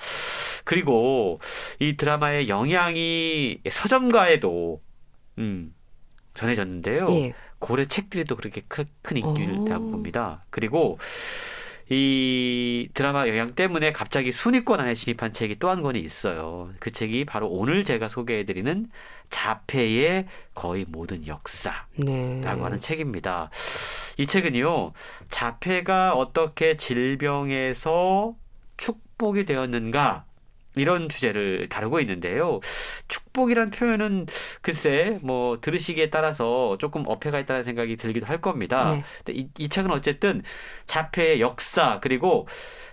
그리고 0.64 1.40
이 1.80 1.98
드라마의 1.98 2.50
영향이 2.50 3.62
서점가에도 3.70 4.82
음, 5.40 5.74
전해졌는데요. 6.34 7.08
예. 7.10 7.34
고래 7.60 7.86
책들이 7.86 8.24
또 8.24 8.36
그렇게 8.36 8.62
큰, 8.68 8.86
큰 9.02 9.18
인기를 9.18 9.66
다고 9.68 9.92
봅니다. 9.92 10.46
그리고 10.50 10.98
이 11.90 12.88
드라마 12.94 13.28
영향 13.28 13.56
때문에 13.56 13.92
갑자기 13.92 14.32
순위권 14.32 14.80
안에 14.80 14.94
진입한 14.94 15.34
책이 15.34 15.58
또 15.58 15.70
한 15.70 15.82
권이 15.82 16.00
있어요. 16.00 16.70
그 16.80 16.92
책이 16.92 17.26
바로 17.26 17.48
오늘 17.48 17.84
제가 17.84 18.08
소개해드리는 18.10 18.88
자폐의 19.30 20.28
거의 20.56 20.86
모든 20.88 21.26
역사라고 21.28 21.86
네. 21.98 22.42
하는 22.44 22.80
책입니다. 22.80 23.50
이 24.18 24.26
책은요, 24.26 24.94
자폐가 25.30 26.14
어떻게 26.14 26.78
질병에서 26.78 28.36
축복이 28.78 29.46
되었는가 29.46 30.26
이런 30.76 31.10
주제를 31.10 31.68
다루고 31.70 32.00
있는데요. 32.02 32.60
축복이란 33.08 33.72
표현은 33.72 34.28
글쎄 34.62 35.20
뭐 35.22 35.60
들으시기에 35.62 36.10
따라서 36.10 36.78
조금 36.78 37.04
어폐가 37.08 37.40
있다는 37.40 37.64
생각이 37.64 37.96
들기도 37.98 38.26
할 38.26 38.42
겁니다. 38.42 38.94
네. 38.94 39.04
근데 39.24 39.40
이, 39.40 39.50
이 39.58 39.70
책은 39.70 39.92
어쨌든 39.92 40.44
자폐의 40.86 41.42
역사 41.42 42.00
그리고 42.02 42.48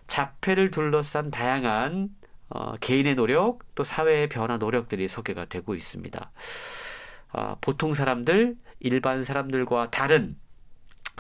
자폐를 0.06 0.70
둘러싼 0.70 1.30
다양한 1.30 2.10
어, 2.48 2.76
개인의 2.76 3.16
노력 3.16 3.58
또 3.74 3.84
사회의 3.84 4.28
변화 4.28 4.56
노력들이 4.56 5.08
소개가 5.08 5.46
되고 5.46 5.74
있습니다. 5.74 6.30
어, 7.32 7.56
보통 7.60 7.92
사람들 7.92 8.56
일반 8.80 9.24
사람들과 9.24 9.90
다른 9.90 10.36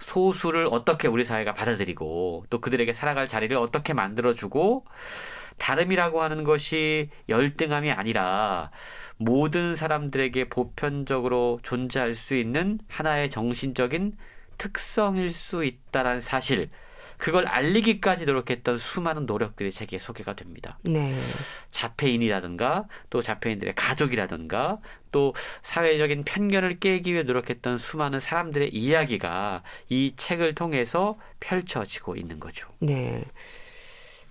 소수를 0.00 0.68
어떻게 0.70 1.08
우리 1.08 1.24
사회가 1.24 1.54
받아들이고 1.54 2.46
또 2.50 2.60
그들에게 2.60 2.92
살아갈 2.92 3.28
자리를 3.28 3.56
어떻게 3.56 3.92
만들어주고 3.92 4.84
다름이라고 5.58 6.22
하는 6.22 6.44
것이 6.44 7.10
열등함이 7.28 7.90
아니라 7.90 8.70
모든 9.16 9.74
사람들에게 9.74 10.48
보편적으로 10.48 11.60
존재할 11.62 12.14
수 12.14 12.36
있는 12.36 12.78
하나의 12.88 13.30
정신적인 13.30 14.16
특성일 14.58 15.30
수 15.30 15.64
있다라는 15.64 16.20
사실 16.20 16.70
그걸 17.18 17.46
알리기까지 17.46 18.26
노력했던 18.26 18.78
수많은 18.78 19.26
노력들이 19.26 19.70
책에 19.70 19.98
소개가 19.98 20.34
됩니다. 20.34 20.78
네. 20.82 21.18
자폐인이라든가 21.70 22.84
또 23.08 23.22
자폐인들의 23.22 23.74
가족이라든가 23.74 24.78
또 25.12 25.34
사회적인 25.62 26.24
편견을 26.24 26.78
깨기 26.78 27.14
위해 27.14 27.22
노력했던 27.22 27.78
수많은 27.78 28.20
사람들의 28.20 28.74
이야기가 28.74 29.62
이 29.88 30.12
책을 30.16 30.54
통해서 30.54 31.18
펼쳐지고 31.40 32.16
있는 32.16 32.38
거죠. 32.38 32.68
네. 32.80 33.24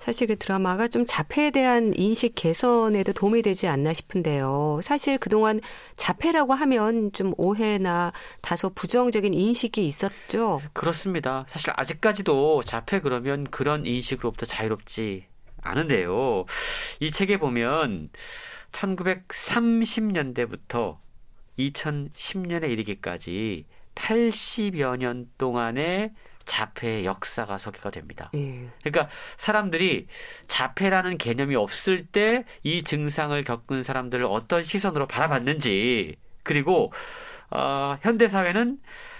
사실 0.05 0.27
그 0.27 0.37
드라마가 0.37 0.87
좀 0.87 1.03
자폐에 1.03 1.49
대한 1.49 1.91
인식 1.95 2.35
개선에도 2.35 3.11
도움이 3.11 3.41
되지 3.41 3.67
않나 3.67 3.91
싶은데요. 3.91 4.81
사실 4.83 5.17
그동안 5.17 5.59
자폐라고 5.95 6.53
하면 6.53 7.11
좀 7.11 7.33
오해나 7.37 8.13
다소 8.41 8.69
부정적인 8.69 9.33
인식이 9.33 9.83
있었죠. 9.83 10.61
그렇습니다. 10.73 11.45
사실 11.47 11.73
아직까지도 11.75 12.61
자폐 12.61 12.99
그러면 12.99 13.45
그런 13.45 13.87
인식으로부터 13.87 14.45
자유롭지 14.45 15.25
않은데요. 15.63 16.45
이 16.99 17.09
책에 17.09 17.37
보면 17.37 18.09
1930년대부터 18.73 20.97
2010년에 21.57 22.69
이르기까지 22.69 23.65
80여 23.95 24.97
년 24.97 25.31
동안의 25.39 26.11
자폐의 26.45 27.05
역사가 27.05 27.57
소개가 27.57 27.89
됩니다. 27.89 28.29
예. 28.35 28.67
그러니까 28.83 29.09
사람들이 29.37 30.07
자폐라는 30.47 31.17
개념이 31.17 31.55
없을 31.55 32.05
때 32.05 32.43
이 32.63 32.83
증상을 32.83 33.43
겪은 33.43 33.83
사람들을 33.83 34.25
어떤 34.25 34.63
시선으로 34.63 35.07
바라봤는지 35.07 36.15
그리고 36.43 36.91
어, 37.49 37.97
현대 38.01 38.27
사회는 38.27 38.79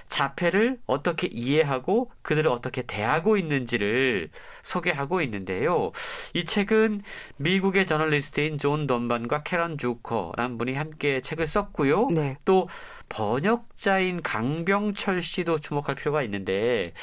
자폐를 0.09 0.79
어떻게 0.85 1.27
이해하고 1.27 2.11
그들을 2.21 2.49
어떻게 2.49 2.83
대하고 2.83 3.37
있는지를 3.37 4.29
소개하고 4.63 5.21
있는데요. 5.23 5.91
이 6.33 6.45
책은 6.45 7.01
미국의 7.37 7.85
저널리스트인 7.85 8.57
존 8.57 8.87
돈반과 8.88 9.43
캐런 9.43 9.77
주커라는 9.77 10.57
분이 10.57 10.73
함께 10.75 11.21
책을 11.21 11.47
썼고요. 11.47 12.09
네. 12.11 12.37
또 12.45 12.69
번역자인 13.09 14.21
강병철 14.21 15.21
씨도 15.21 15.59
주목할 15.59 15.95
필요가 15.95 16.23
있는데 16.23 16.93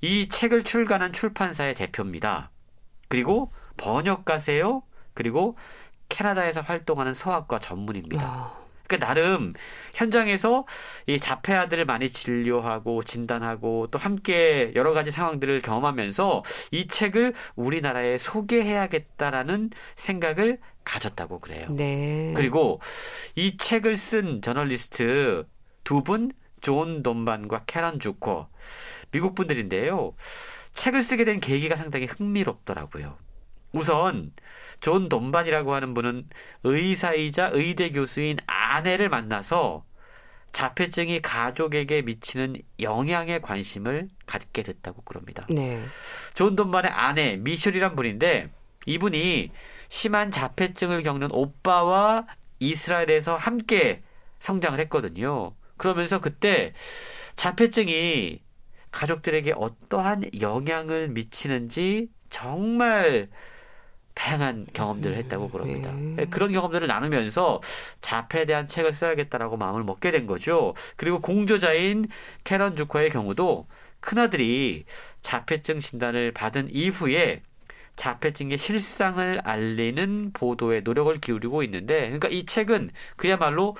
이 0.00 0.28
책을 0.28 0.64
출간한 0.64 1.12
출판사의 1.12 1.74
대표입니다. 1.74 2.50
그리고 3.08 3.52
번역가세요. 3.76 4.82
그리고 5.14 5.56
캐나다에서 6.08 6.60
활동하는 6.60 7.14
소아과 7.14 7.58
전문의입니다. 7.58 8.24
아. 8.24 8.63
그러니까 8.86 9.06
나름 9.06 9.54
현장에서 9.94 10.66
이 11.06 11.18
자폐아들을 11.18 11.84
많이 11.84 12.10
진료하고 12.10 13.02
진단하고 13.02 13.88
또 13.90 13.98
함께 13.98 14.72
여러 14.74 14.92
가지 14.92 15.10
상황들을 15.10 15.62
경험하면서 15.62 16.44
이 16.70 16.86
책을 16.86 17.34
우리나라에 17.56 18.18
소개해야겠다라는 18.18 19.70
생각을 19.96 20.58
가졌다고 20.84 21.40
그래요. 21.40 21.66
네. 21.70 22.32
그리고 22.36 22.80
이 23.34 23.56
책을 23.56 23.96
쓴 23.96 24.42
저널리스트 24.42 25.46
두 25.82 26.02
분, 26.02 26.32
존 26.60 27.02
돈반과 27.02 27.64
캐런 27.66 28.00
주커, 28.00 28.46
미국 29.10 29.34
분들인데요. 29.34 30.14
책을 30.74 31.02
쓰게 31.02 31.24
된 31.24 31.40
계기가 31.40 31.76
상당히 31.76 32.06
흥미롭더라고요. 32.06 33.16
우선 33.72 34.32
존 34.80 35.08
돈반이라고 35.08 35.74
하는 35.74 35.94
분은 35.94 36.28
의사이자 36.62 37.50
의대 37.52 37.90
교수인 37.90 38.38
아내를 38.46 39.08
만나서 39.08 39.84
자폐증이 40.52 41.20
가족에게 41.20 42.02
미치는 42.02 42.56
영향에 42.80 43.40
관심을 43.40 44.08
갖게 44.24 44.62
됐다고 44.62 45.02
그럽니다. 45.02 45.46
네. 45.50 45.84
존 46.32 46.54
돈반의 46.54 46.90
아내 46.92 47.36
미셸이란 47.36 47.96
분인데 47.96 48.50
이분이 48.86 49.50
심한 49.88 50.30
자폐증을 50.30 51.02
겪는 51.02 51.28
오빠와 51.32 52.26
이스라엘에서 52.60 53.36
함께 53.36 54.02
성장을 54.38 54.78
했거든요. 54.80 55.54
그러면서 55.76 56.20
그때 56.20 56.72
자폐증이 57.36 58.40
가족들에게 58.92 59.54
어떠한 59.56 60.40
영향을 60.40 61.08
미치는지 61.08 62.08
정말 62.30 63.28
다양한 64.14 64.66
경험들을 64.72 65.16
했다고 65.16 65.50
그럽니다. 65.50 65.92
네. 65.92 66.26
그런 66.26 66.52
경험들을 66.52 66.86
나누면서 66.86 67.60
자폐에 68.00 68.46
대한 68.46 68.68
책을 68.68 68.92
써야겠다라고 68.92 69.56
마음을 69.56 69.82
먹게 69.82 70.10
된 70.10 70.26
거죠. 70.26 70.74
그리고 70.96 71.20
공저자인 71.20 72.06
캐런 72.44 72.76
주커의 72.76 73.10
경우도 73.10 73.66
큰아들이 74.00 74.84
자폐증 75.22 75.80
진단을 75.80 76.32
받은 76.32 76.68
이후에 76.72 77.42
자폐증의 77.96 78.58
실상을 78.58 79.40
알리는 79.44 80.32
보도에 80.32 80.80
노력을 80.80 81.16
기울이고 81.20 81.62
있는데, 81.64 82.02
그러니까 82.02 82.28
이 82.28 82.44
책은 82.44 82.90
그야말로 83.16 83.76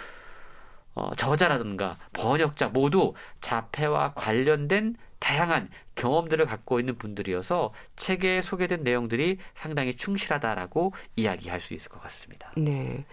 어, 0.94 1.12
저자라든가 1.16 1.96
번역자 2.12 2.68
모두 2.68 3.14
자폐와 3.40 4.14
관련된 4.14 4.96
다양한 5.24 5.70
경험들을 5.94 6.44
갖고 6.44 6.78
있는 6.80 6.98
분들이어서 6.98 7.72
책에 7.96 8.42
소개된 8.42 8.82
내용들이 8.84 9.38
상당히 9.54 9.94
충실하다라고 9.94 10.92
이야기할 11.16 11.62
수 11.62 11.72
있을 11.72 11.88
것 11.88 12.02
같습니다. 12.02 12.52
네. 12.58 13.06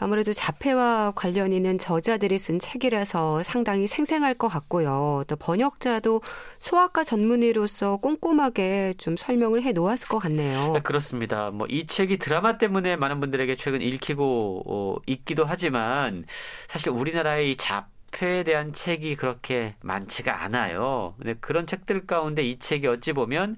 아무래도 0.00 0.32
자폐와 0.32 1.12
관련 1.14 1.52
있는 1.52 1.76
저자들이 1.78 2.38
쓴 2.38 2.58
책이라서 2.58 3.42
상당히 3.44 3.86
생생할 3.86 4.34
것 4.34 4.48
같고요. 4.48 5.24
또 5.28 5.36
번역자도 5.36 6.22
소아과 6.58 7.04
전문의로서 7.04 7.96
꼼꼼하게 7.98 8.94
좀 8.98 9.16
설명을 9.16 9.62
해 9.62 9.72
놓았을 9.72 10.08
것 10.08 10.18
같네요. 10.18 10.72
네, 10.72 10.80
그렇습니다. 10.80 11.50
뭐 11.50 11.68
이 11.70 11.86
책이 11.86 12.18
드라마 12.18 12.58
때문에 12.58 12.96
많은 12.96 13.20
분들에게 13.20 13.54
최근 13.56 13.80
읽히고 13.82 14.62
어, 14.66 14.96
있기도 15.06 15.44
하지만 15.44 16.24
사실 16.68 16.90
우리나라의 16.90 17.50
이 17.52 17.56
잡, 17.56 17.88
자폐에 18.10 18.42
대한 18.44 18.72
책이 18.72 19.16
그렇게 19.16 19.74
많지가 19.80 20.42
않아요. 20.42 21.14
근데 21.18 21.34
그런 21.40 21.66
책들 21.66 22.06
가운데 22.06 22.42
이 22.42 22.58
책이 22.58 22.86
어찌 22.86 23.12
보면 23.12 23.56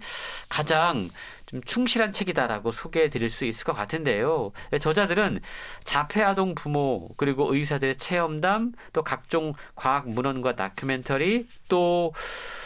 가장 0.48 1.08
좀 1.46 1.62
충실한 1.62 2.12
책이다라고 2.12 2.72
소개해 2.72 3.10
드릴 3.10 3.30
수 3.30 3.44
있을 3.44 3.64
것 3.64 3.72
같은데요. 3.72 4.52
저자들은 4.80 5.40
자폐 5.84 6.22
아동 6.22 6.54
부모 6.54 7.08
그리고 7.16 7.54
의사들의 7.54 7.98
체험담 7.98 8.72
또 8.92 9.02
각종 9.02 9.54
과학 9.74 10.08
문헌과 10.08 10.56
다큐멘터리 10.56 11.48
또 11.68 12.12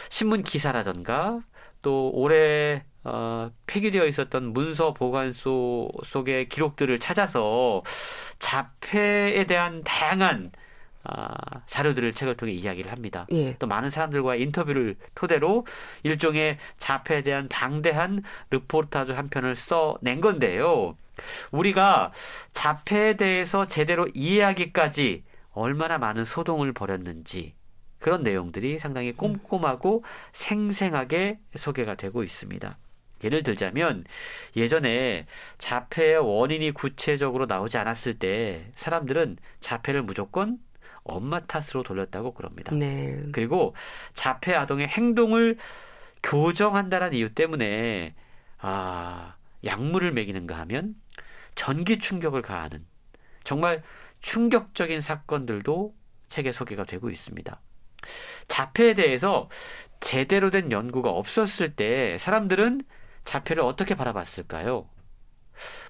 신문 0.09 0.43
기사라던가 0.43 1.41
또 1.81 2.11
올해 2.13 2.83
어, 3.03 3.51
폐기되어 3.67 4.05
있었던 4.07 4.51
문서 4.53 4.93
보관소 4.95 5.91
속의 6.03 6.49
기록들을 6.49 6.99
찾아서 6.99 7.83
자폐에 8.39 9.45
대한 9.45 9.83
다양한 9.83 10.51
아, 11.07 11.33
자료들을 11.67 12.13
책을 12.13 12.35
통해 12.35 12.53
이야기를 12.53 12.91
합니다. 12.91 13.27
예. 13.31 13.55
또 13.57 13.67
많은 13.67 13.89
사람들과 13.89 14.35
인터뷰를 14.35 14.95
토대로 15.13 15.65
일종의 16.03 16.57
자폐에 16.77 17.21
대한 17.21 17.47
방대한 17.47 18.23
르포르타주 18.49 19.13
한 19.13 19.29
편을 19.29 19.55
써낸 19.55 20.21
건데요. 20.21 20.97
우리가 21.51 22.11
자폐에 22.53 23.15
대해서 23.17 23.67
제대로 23.67 24.07
이해하기까지 24.13 25.23
얼마나 25.53 25.97
많은 25.97 26.25
소동을 26.25 26.73
벌였는지 26.73 27.53
그런 27.99 28.23
내용들이 28.23 28.77
상당히 28.77 29.13
꼼꼼하고 29.13 30.03
생생하게 30.33 31.39
소개가 31.55 31.95
되고 31.95 32.23
있습니다. 32.23 32.77
예를 33.23 33.43
들자면 33.43 34.03
예전에 34.55 35.25
자폐의 35.57 36.17
원인이 36.19 36.71
구체적으로 36.71 37.45
나오지 37.45 37.77
않았을 37.77 38.19
때 38.19 38.71
사람들은 38.75 39.37
자폐를 39.61 40.03
무조건 40.03 40.59
엄마 41.05 41.39
탓으로 41.39 41.83
돌렸다고 41.83 42.33
그럽니다. 42.33 42.75
네. 42.75 43.21
그리고 43.31 43.73
자폐 44.15 44.53
아동의 44.53 44.87
행동을 44.87 45.57
교정한다는 46.21 47.13
이유 47.13 47.33
때문에 47.33 48.15
아 48.57 49.35
약물을 49.63 50.11
먹이는가 50.11 50.57
하면 50.59 50.95
전기 51.53 51.99
충격을 51.99 52.41
가하는 52.41 52.85
정말 53.43 53.83
충격적인 54.21 54.99
사건들도 55.01 55.95
책에 56.27 56.51
소개가 56.51 56.83
되고 56.83 57.09
있습니다. 57.09 57.61
자폐에 58.47 58.95
대해서 58.95 59.49
제대로 59.99 60.49
된 60.49 60.71
연구가 60.71 61.09
없었을 61.11 61.75
때 61.75 62.17
사람들은 62.17 62.81
자폐를 63.23 63.63
어떻게 63.63 63.95
바라봤을까요? 63.95 64.89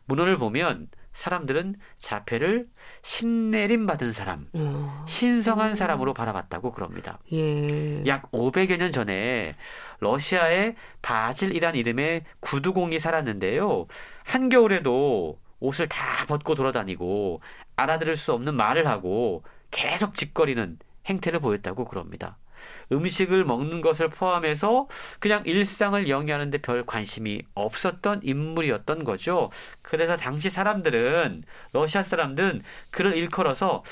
문헌을 0.05 0.37
보면 0.37 0.89
사람들은 1.15 1.75
자폐를 1.97 2.67
신내림 3.01 3.87
받은 3.87 4.11
사람, 4.11 4.47
어. 4.53 5.05
신성한 5.07 5.69
음. 5.69 5.73
사람으로 5.73 6.13
바라봤다고 6.13 6.71
그럽니다. 6.71 7.19
예. 7.33 8.05
약 8.05 8.29
500여 8.31 8.77
년 8.77 8.91
전에 8.91 9.55
러시아의 10.01 10.75
바질이란 11.01 11.75
이름의 11.75 12.25
구두공이 12.41 12.99
살았는데요. 12.99 13.87
한겨울에도 14.25 15.39
옷을 15.61 15.87
다 15.87 16.25
벗고 16.27 16.53
돌아다니고 16.53 17.41
알아들을 17.77 18.15
수 18.17 18.33
없는 18.33 18.53
말을 18.53 18.85
하고 18.87 19.43
계속 19.71 20.13
짓거리는 20.15 20.77
행태를 21.07 21.39
보였다고 21.39 21.85
그럽니다. 21.85 22.37
음식을 22.91 23.45
먹는 23.45 23.81
것을 23.81 24.09
포함해서 24.09 24.87
그냥 25.19 25.43
일상을 25.45 26.07
영위하는데 26.07 26.57
별 26.59 26.85
관심이 26.85 27.41
없었던 27.53 28.21
인물이었던 28.23 29.03
거죠. 29.03 29.51
그래서 29.81 30.17
당시 30.17 30.49
사람들은 30.49 31.43
러시아 31.73 32.03
사람들은 32.03 32.61
그를 32.91 33.15
일컬어서 33.15 33.83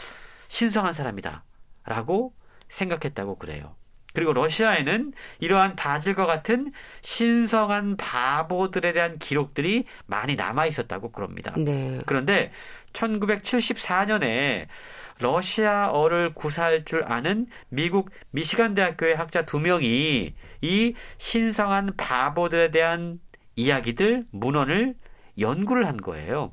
신성한 0.47 0.93
사람이다 0.93 1.43
라고 1.85 2.33
생각했다고 2.69 3.37
그래요. 3.37 3.75
그리고 4.13 4.31
러시아에는 4.33 5.11
이러한 5.39 5.75
바질과 5.75 6.25
같은 6.25 6.71
신성한 7.01 7.97
바보들에 7.97 8.93
대한 8.93 9.17
기록들이 9.17 9.85
많이 10.05 10.35
남아 10.35 10.67
있었다고 10.67 11.11
그럽니다. 11.11 11.53
네. 11.57 11.99
그런데 12.05 12.51
1974년에 12.93 14.67
러시아어를 15.23 16.33
구사할 16.33 16.83
줄 16.83 17.03
아는 17.05 17.47
미국 17.69 18.09
미시간 18.31 18.73
대학교의 18.73 19.15
학자 19.15 19.45
두 19.45 19.59
명이 19.59 20.35
이 20.61 20.93
신성한 21.17 21.95
바보들에 21.95 22.71
대한 22.71 23.19
이야기들, 23.55 24.25
문헌을 24.31 24.95
연구를 25.39 25.87
한 25.87 25.97
거예요. 25.97 26.51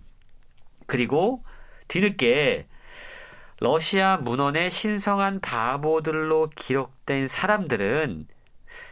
그리고 0.86 1.44
뒤늦게 1.88 2.68
러시아 3.59 4.16
문헌의 4.18 4.70
신성한 4.70 5.40
바보들로 5.40 6.51
기록된 6.55 7.26
사람들은 7.26 8.26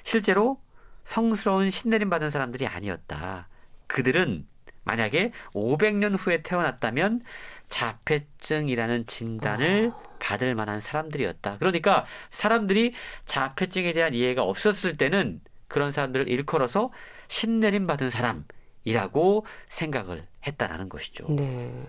실제로 0.02 0.60
성스러운 1.04 1.70
신내림 1.70 2.10
받은 2.10 2.30
사람들이 2.30 2.66
아니었다. 2.66 3.48
그들은 3.86 4.44
만약에 4.84 5.32
500년 5.54 6.16
후에 6.18 6.42
태어났다면 6.42 7.20
자폐증이라는 7.68 9.06
진단을 9.06 9.92
어. 9.94 10.08
받을 10.18 10.54
만한 10.54 10.80
사람들이었다. 10.80 11.58
그러니까 11.58 12.06
사람들이 12.30 12.94
자폐증에 13.26 13.92
대한 13.92 14.14
이해가 14.14 14.42
없었을 14.42 14.96
때는 14.96 15.40
그런 15.68 15.92
사람들을 15.92 16.28
일컬어서 16.28 16.90
신내림 17.28 17.86
받은 17.86 18.10
사람이라고 18.10 19.46
생각을 19.68 20.26
했다라는 20.46 20.88
것이죠. 20.88 21.26
네. 21.28 21.86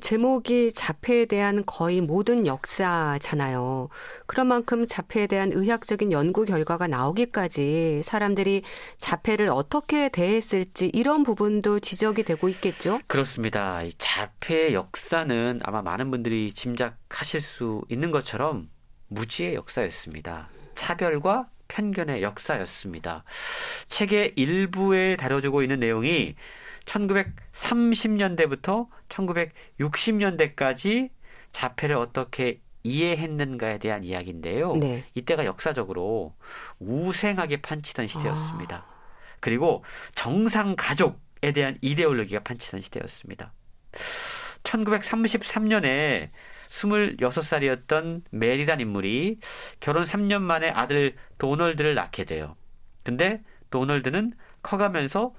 제목이 0.00 0.72
자폐에 0.72 1.26
대한 1.26 1.64
거의 1.66 2.00
모든 2.00 2.46
역사잖아요. 2.46 3.88
그런 4.26 4.46
만큼 4.46 4.86
자폐에 4.86 5.26
대한 5.26 5.52
의학적인 5.52 6.12
연구 6.12 6.44
결과가 6.44 6.86
나오기까지 6.86 8.02
사람들이 8.02 8.62
자폐를 8.96 9.48
어떻게 9.48 10.08
대했을지 10.08 10.90
이런 10.94 11.22
부분도 11.22 11.80
지적이 11.80 12.22
되고 12.22 12.48
있겠죠? 12.48 13.00
그렇습니다. 13.06 13.82
이 13.82 13.92
자폐의 13.98 14.74
역사는 14.74 15.60
아마 15.64 15.82
많은 15.82 16.10
분들이 16.10 16.52
짐작하실 16.52 17.40
수 17.40 17.82
있는 17.88 18.10
것처럼 18.10 18.70
무지의 19.08 19.54
역사였습니다. 19.54 20.48
차별과 20.74 21.48
편견의 21.68 22.22
역사였습니다. 22.22 23.24
책의 23.88 24.34
일부에 24.36 25.16
다뤄지고 25.16 25.62
있는 25.62 25.80
내용이 25.80 26.34
1930년대부터 26.84 28.88
1960년대까지 29.08 31.10
자폐를 31.52 31.96
어떻게 31.96 32.60
이해했는가에 32.84 33.78
대한 33.78 34.04
이야기인데요. 34.04 34.76
네. 34.76 35.04
이때가 35.14 35.44
역사적으로 35.44 36.34
우생하게 36.80 37.62
판치던 37.62 38.08
시대였습니다. 38.08 38.76
아. 38.76 38.92
그리고 39.40 39.84
정상 40.14 40.74
가족에 40.76 41.52
대한 41.52 41.78
이데올로기가 41.80 42.40
판치던 42.40 42.80
시대였습니다. 42.80 43.52
1933년에 44.64 46.30
26살이었던 46.70 48.22
메리란 48.30 48.80
인물이 48.80 49.38
결혼 49.80 50.04
3년 50.04 50.40
만에 50.40 50.70
아들 50.70 51.16
도널드를 51.38 51.94
낳게 51.94 52.24
돼요. 52.24 52.56
근데 53.02 53.42
도널드는 53.70 54.32
커가면서 54.62 55.34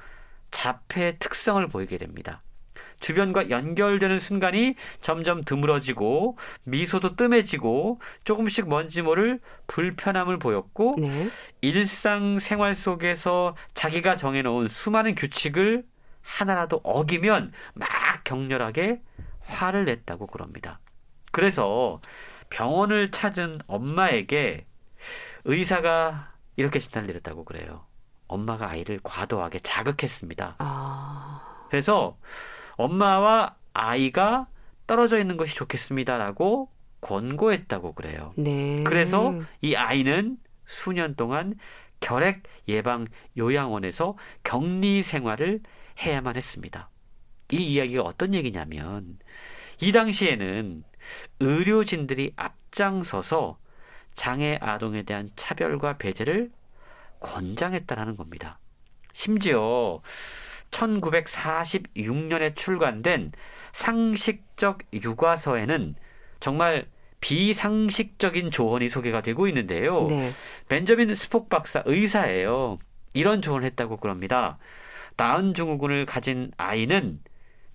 자폐의 0.54 1.18
특성을 1.20 1.66
보이게 1.68 1.98
됩니다. 1.98 2.42
주변과 3.00 3.50
연결되는 3.50 4.18
순간이 4.20 4.76
점점 5.02 5.44
드물어지고 5.44 6.38
미소도 6.64 7.18
뜸해지고 7.18 8.00
조금씩 8.24 8.70
뭔지 8.70 9.02
모를 9.02 9.42
불편함을 9.68 10.40
보였고 10.40 10.96
네. 11.00 11.30
일상 11.60 12.40
생활 12.40 12.76
속에서 12.76 13.58
자기가 13.74 14.16
정해놓은 14.16 14.70
수많은 14.70 15.16
규칙을 15.16 15.84
하나라도 16.22 16.80
어기면 16.84 17.52
막 17.74 17.90
격렬하게 18.24 19.02
화를 19.42 19.84
냈다고 19.84 20.28
그럽니다. 20.28 20.80
그래서 21.34 22.00
병원을 22.50 23.10
찾은 23.10 23.60
엄마에게 23.68 24.66
의사가 25.44 26.32
이렇게 26.56 26.80
진단을 26.80 27.08
내렸다고 27.08 27.44
그래요. 27.44 27.86
엄마가 28.28 28.70
아이를 28.70 29.00
과도하게 29.04 29.60
자극했습니다. 29.60 30.56
아... 30.60 31.66
그래서 31.70 32.18
엄마와 32.76 33.56
아이가 33.74 34.48
떨어져 34.88 35.20
있는 35.20 35.38
것이 35.38 35.56
좋겠습니다라고 35.56 36.70
권고했다고 37.02 37.94
그래요. 37.94 38.34
네. 38.38 38.84
그래서 38.84 39.34
이 39.62 39.76
아이는 39.76 40.38
수년 40.66 41.16
동안 41.16 41.56
결핵 42.00 42.44
예방 42.68 43.08
요양원에서 43.38 44.18
격리 44.44 45.04
생활을 45.04 45.62
해야만 46.00 46.36
했습니다. 46.36 46.90
이 47.52 47.58
이야기가 47.58 48.04
어떤 48.04 48.34
얘기냐면 48.34 49.20
이 49.80 49.92
당시에는 49.92 50.84
의료진들이 51.40 52.34
앞장서서 52.36 53.58
장애 54.16 54.58
아동에 54.62 55.04
대한 55.04 55.30
차별과 55.36 55.98
배제를 55.98 56.52
권장했다라는 57.24 58.16
겁니다. 58.16 58.60
심지어 59.14 60.02
1946년에 60.70 62.56
출간된 62.56 63.32
상식적 63.74 64.80
육아서에는 64.94 65.96
정말 66.40 66.88
비상식적인 67.22 68.52
조언이 68.52 68.90
소개가 68.90 69.22
되고 69.22 69.48
있는데요. 69.48 70.06
네. 70.10 70.32
벤저민 70.68 71.16
스폭 71.16 71.50
박사 71.50 71.82
의사예요. 71.86 72.80
이런 73.14 73.42
조언을 73.42 73.66
했다고 73.68 73.98
그럽니다. 73.98 74.58
나은 75.16 75.54
증후군을 75.54 76.06
가진 76.06 76.52
아이는 76.58 77.20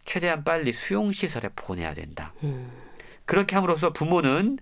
최대한 0.04 0.44
빨리 0.44 0.72
수용시설에 0.72 1.50
보내야 1.54 1.94
된다. 1.94 2.34
음. 2.42 2.87
그렇게 3.28 3.56
함으로써 3.56 3.92
부모는 3.92 4.58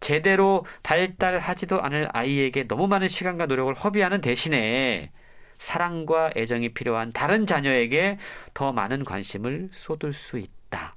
제대로 0.00 0.66
발달하지도 0.82 1.80
않을 1.80 2.08
아이에게 2.12 2.66
너무 2.66 2.88
많은 2.88 3.06
시간과 3.06 3.46
노력을 3.46 3.72
허비하는 3.72 4.20
대신에 4.20 5.12
사랑과 5.60 6.32
애정이 6.36 6.74
필요한 6.74 7.12
다른 7.12 7.46
자녀에게 7.46 8.18
더 8.52 8.72
많은 8.72 9.04
관심을 9.04 9.70
쏟을 9.72 10.12
수 10.12 10.38
있다. 10.38 10.96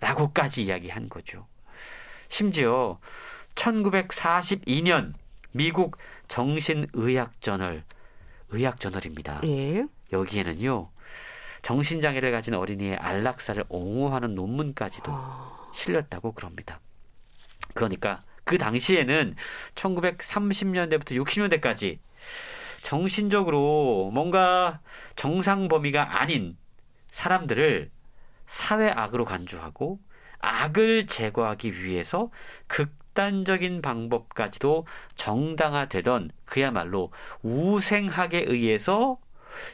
라고까지 0.00 0.64
이야기한 0.64 1.08
거죠. 1.08 1.46
심지어 2.28 2.98
1942년 3.54 5.12
미국 5.52 5.98
정신의학저널, 6.26 7.84
의학저널입니다. 8.48 9.42
예. 9.44 9.86
여기에는요, 10.12 10.90
정신장애를 11.62 12.32
가진 12.32 12.54
어린이의 12.54 12.96
안락사를 12.96 13.62
옹호하는 13.68 14.34
논문까지도 14.34 15.12
아... 15.14 15.59
실렸다고 15.72 16.32
그럽니다. 16.32 16.80
그러니까 17.74 18.22
그 18.44 18.58
당시에는 18.58 19.36
1930년대부터 19.74 21.22
60년대까지 21.22 21.98
정신적으로 22.82 24.10
뭔가 24.12 24.80
정상 25.16 25.68
범위가 25.68 26.20
아닌 26.20 26.56
사람들을 27.10 27.90
사회 28.46 28.90
악으로 28.90 29.24
간주하고 29.24 30.00
악을 30.40 31.06
제거하기 31.06 31.84
위해서 31.84 32.30
극단적인 32.66 33.82
방법까지도 33.82 34.86
정당화되던 35.14 36.30
그야말로 36.46 37.12
우생학에 37.42 38.44
의해서 38.46 39.18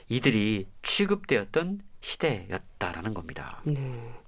이들이 0.09 0.67
취급되었던 0.83 1.81
시대였다라는 2.01 3.15
겁니다. 3.15 3.61
네. 3.65 4.26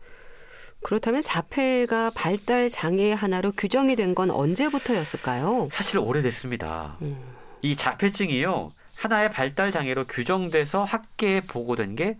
그렇다면 0.83 1.20
자폐가 1.22 2.11
발달 2.14 2.68
장애 2.70 3.12
하나로 3.12 3.53
규정이 3.53 3.97
된 3.97 4.14
건 4.14 4.31
언제부터였을까요? 4.31 5.68
사실 5.70 5.99
오래됐습니다. 5.99 6.97
음. 7.03 7.16
이 7.62 7.76
자폐증이요. 7.76 8.70
하나의 8.97 9.31
발달 9.31 9.70
장애로 9.70 10.07
규정돼서 10.07 10.83
학계에 10.85 11.41
보고된 11.41 11.95
게 11.95 12.16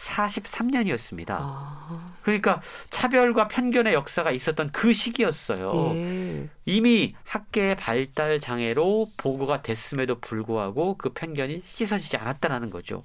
1943년이었습니다. 0.00 1.36
아. 1.38 2.14
그러니까 2.22 2.60
차별과 2.90 3.48
편견의 3.48 3.94
역사가 3.94 4.30
있었던 4.30 4.70
그 4.72 4.92
시기였어요. 4.92 5.92
예. 5.94 6.48
이미 6.64 7.14
학계의 7.24 7.76
발달 7.76 8.40
장애로 8.40 9.10
보고가 9.16 9.62
됐음에도 9.62 10.20
불구하고 10.20 10.96
그 10.96 11.10
편견이 11.10 11.62
씻어지지 11.66 12.16
않았다는 12.16 12.70
거죠. 12.70 13.04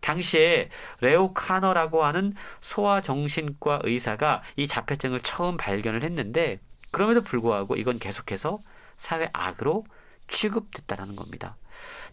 당시에 0.00 0.70
레오 1.00 1.34
카너라고 1.34 2.04
하는 2.04 2.34
소아정신과 2.60 3.80
의사가 3.84 4.42
이 4.56 4.66
자폐증을 4.66 5.20
처음 5.20 5.56
발견을 5.56 6.02
했는데 6.02 6.58
그럼에도 6.90 7.22
불구하고 7.22 7.76
이건 7.76 7.98
계속해서 7.98 8.60
사회 8.96 9.28
악으로 9.32 9.84
취급됐다라는 10.28 11.16
겁니다. 11.16 11.56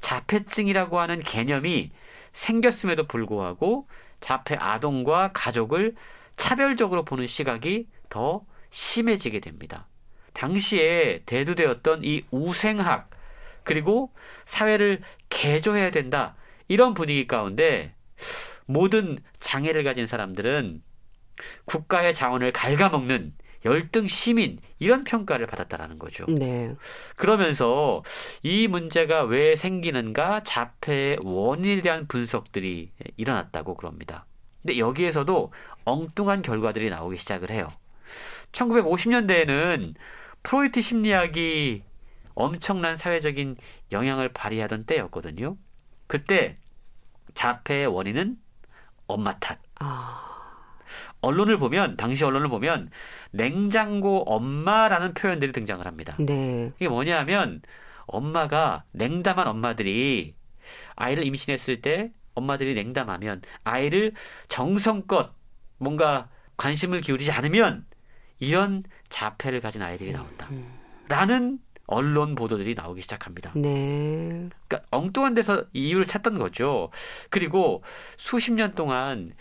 자폐증이라고 0.01 0.99
하는 0.99 1.21
개념이 1.21 1.91
생겼음에도 2.33 3.07
불구하고 3.07 3.87
자폐 4.21 4.55
아동과 4.55 5.31
가족을 5.33 5.95
차별적으로 6.35 7.05
보는 7.05 7.27
시각이 7.27 7.87
더 8.09 8.45
심해지게 8.69 9.39
됩니다. 9.39 9.87
당시에 10.33 11.23
대두되었던 11.25 12.03
이 12.03 12.23
우생학 12.31 13.09
그리고 13.63 14.13
사회를 14.45 15.01
개조해야 15.29 15.91
된다 15.91 16.35
이런 16.67 16.93
분위기 16.93 17.27
가운데 17.27 17.95
모든 18.65 19.17
장애를 19.39 19.83
가진 19.83 20.05
사람들은 20.05 20.83
국가의 21.65 22.13
자원을 22.13 22.51
갉아먹는 22.51 23.33
열등 23.65 24.07
시민 24.07 24.59
이런 24.79 25.03
평가를 25.03 25.47
받았다라는 25.47 25.99
거죠. 25.99 26.25
네. 26.27 26.75
그러면서 27.15 28.03
이 28.43 28.67
문제가 28.67 29.23
왜 29.23 29.55
생기는가 29.55 30.43
자폐의 30.43 31.19
원인에 31.23 31.81
대한 31.81 32.07
분석들이 32.07 32.91
일어났다고 33.17 33.75
그럽니다. 33.75 34.25
근데 34.61 34.77
여기에서도 34.77 35.51
엉뚱한 35.85 36.41
결과들이 36.41 36.89
나오기 36.89 37.17
시작을 37.17 37.51
해요. 37.51 37.69
1950년대에는 38.51 39.93
프로이트 40.43 40.81
심리학이 40.81 41.83
엄청난 42.35 42.95
사회적인 42.95 43.57
영향을 43.91 44.29
발휘하던 44.29 44.85
때였거든요. 44.85 45.57
그때 46.07 46.57
자폐의 47.33 47.87
원인은 47.87 48.37
엄마 49.07 49.37
탓. 49.39 49.59
아... 49.79 50.26
언론을 51.27 51.57
보면 51.57 51.97
당시 51.97 52.23
언론을 52.23 52.47
보면 52.47 52.89
냉장고 53.31 54.23
엄마라는 54.23 55.13
표현들이 55.13 55.51
등장을 55.51 55.85
합니다. 55.85 56.15
네. 56.19 56.71
이게 56.77 56.87
뭐냐면 56.87 57.61
엄마가 58.05 58.83
냉담한 58.91 59.47
엄마들이 59.47 60.35
아이를 60.95 61.25
임신했을 61.25 61.81
때 61.81 62.11
엄마들이 62.33 62.73
냉담하면 62.73 63.41
아이를 63.63 64.13
정성껏 64.47 65.33
뭔가 65.77 66.29
관심을 66.55 67.01
기울이지 67.01 67.31
않으면 67.31 67.85
이런 68.39 68.83
자폐를 69.09 69.61
가진 69.61 69.81
아이들이 69.81 70.11
나온다. 70.11 70.47
음. 70.51 70.79
라는 71.07 71.59
언론 71.87 72.35
보도들이 72.35 72.75
나오기 72.75 73.01
시작합니다. 73.01 73.51
네. 73.55 74.49
그러니까 74.67 74.81
엉뚱한 74.91 75.33
데서 75.33 75.65
이유를 75.73 76.05
찾던 76.05 76.37
거죠. 76.37 76.91
그리고 77.29 77.83
수십 78.17 78.51
년 78.51 78.75
동안 78.75 79.33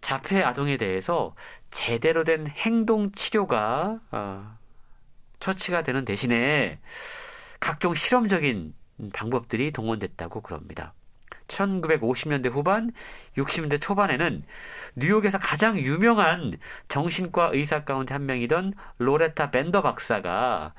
자폐 0.00 0.42
아동에 0.42 0.76
대해서 0.76 1.34
제대로 1.70 2.24
된 2.24 2.46
행동 2.46 3.12
치료가 3.12 4.00
어, 4.10 4.58
처치가 5.40 5.82
되는 5.82 6.04
대신에 6.04 6.78
각종 7.60 7.94
실험적인 7.94 8.74
방법들이 9.12 9.72
동원됐다고 9.72 10.40
그럽니다. 10.40 10.94
1950년대 11.48 12.50
후반, 12.50 12.92
60년대 13.36 13.80
초반에는 13.80 14.44
뉴욕에서 14.96 15.38
가장 15.38 15.78
유명한 15.78 16.58
정신과 16.88 17.50
의사 17.52 17.84
가운데 17.84 18.14
한 18.14 18.26
명이던 18.26 18.74
로레타 18.98 19.50
벤더 19.50 19.82
박사가 19.82 20.74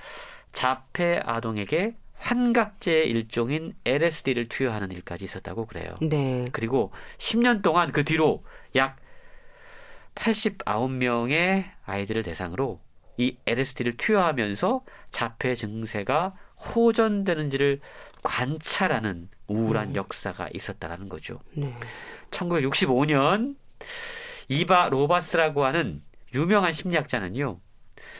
자폐 0.51 1.21
아동에게 1.25 1.95
환각제의 2.15 3.09
일종인 3.09 3.73
LSD를 3.85 4.49
투여하는 4.49 4.91
일까지 4.91 5.25
있었다고 5.25 5.65
그래요. 5.65 5.95
네. 6.01 6.49
그리고 6.51 6.91
10년 7.17 7.61
동안 7.61 7.91
그 7.91 8.03
뒤로 8.03 8.43
약 8.75 8.97
89명의 10.19 11.71
아이들을 11.85 12.23
대상으로 12.23 12.79
이 13.17 13.37
LSD를 13.47 13.97
투여하면서 13.97 14.83
자폐 15.11 15.55
증세가 15.55 16.35
호전되는지를 16.75 17.79
관찰하는 18.21 19.29
우울한 19.47 19.89
음. 19.89 19.95
역사가 19.95 20.49
있었다라는 20.53 21.09
거죠. 21.09 21.39
네. 21.53 21.73
1965년 22.31 23.55
이바 24.49 24.89
로바스라고 24.89 25.63
하는 25.63 26.03
유명한 26.33 26.73
심리학자는요. 26.73 27.59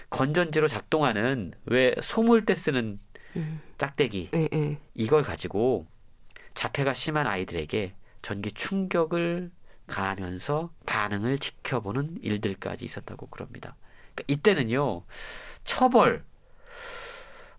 건전지로 0.10 0.68
작동하는 0.68 1.54
왜 1.66 1.94
소물 2.02 2.46
때 2.46 2.56
쓰는 2.56 3.00
음. 3.36 3.62
짝대기 3.78 4.30
에, 4.34 4.50
에. 4.54 4.78
이걸 4.96 5.22
가지고 5.22 5.86
자폐가 6.54 6.94
심한 6.94 7.28
아이들에게 7.28 7.94
전기 8.22 8.52
충격을 8.52 9.52
가하면서 9.90 10.70
반응을 10.86 11.40
지켜보는 11.40 12.20
일들까지 12.22 12.86
있었다고 12.86 13.28
그럽니다. 13.28 13.76
그러니까 14.16 14.24
이때는요 14.28 15.04
처벌 15.64 16.24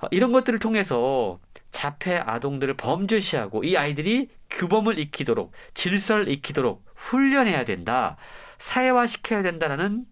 어, 0.00 0.06
이런 0.10 0.32
것들을 0.32 0.58
통해서 0.58 1.38
자폐 1.72 2.16
아동들을 2.16 2.74
범죄시하고 2.74 3.64
이 3.64 3.76
아이들이 3.76 4.28
규범을 4.50 4.98
익히도록 4.98 5.52
질서를 5.74 6.28
익히도록 6.28 6.84
훈련해야 6.96 7.64
된다. 7.64 8.16
사회화시켜야 8.58 9.42
된다라는 9.42 10.06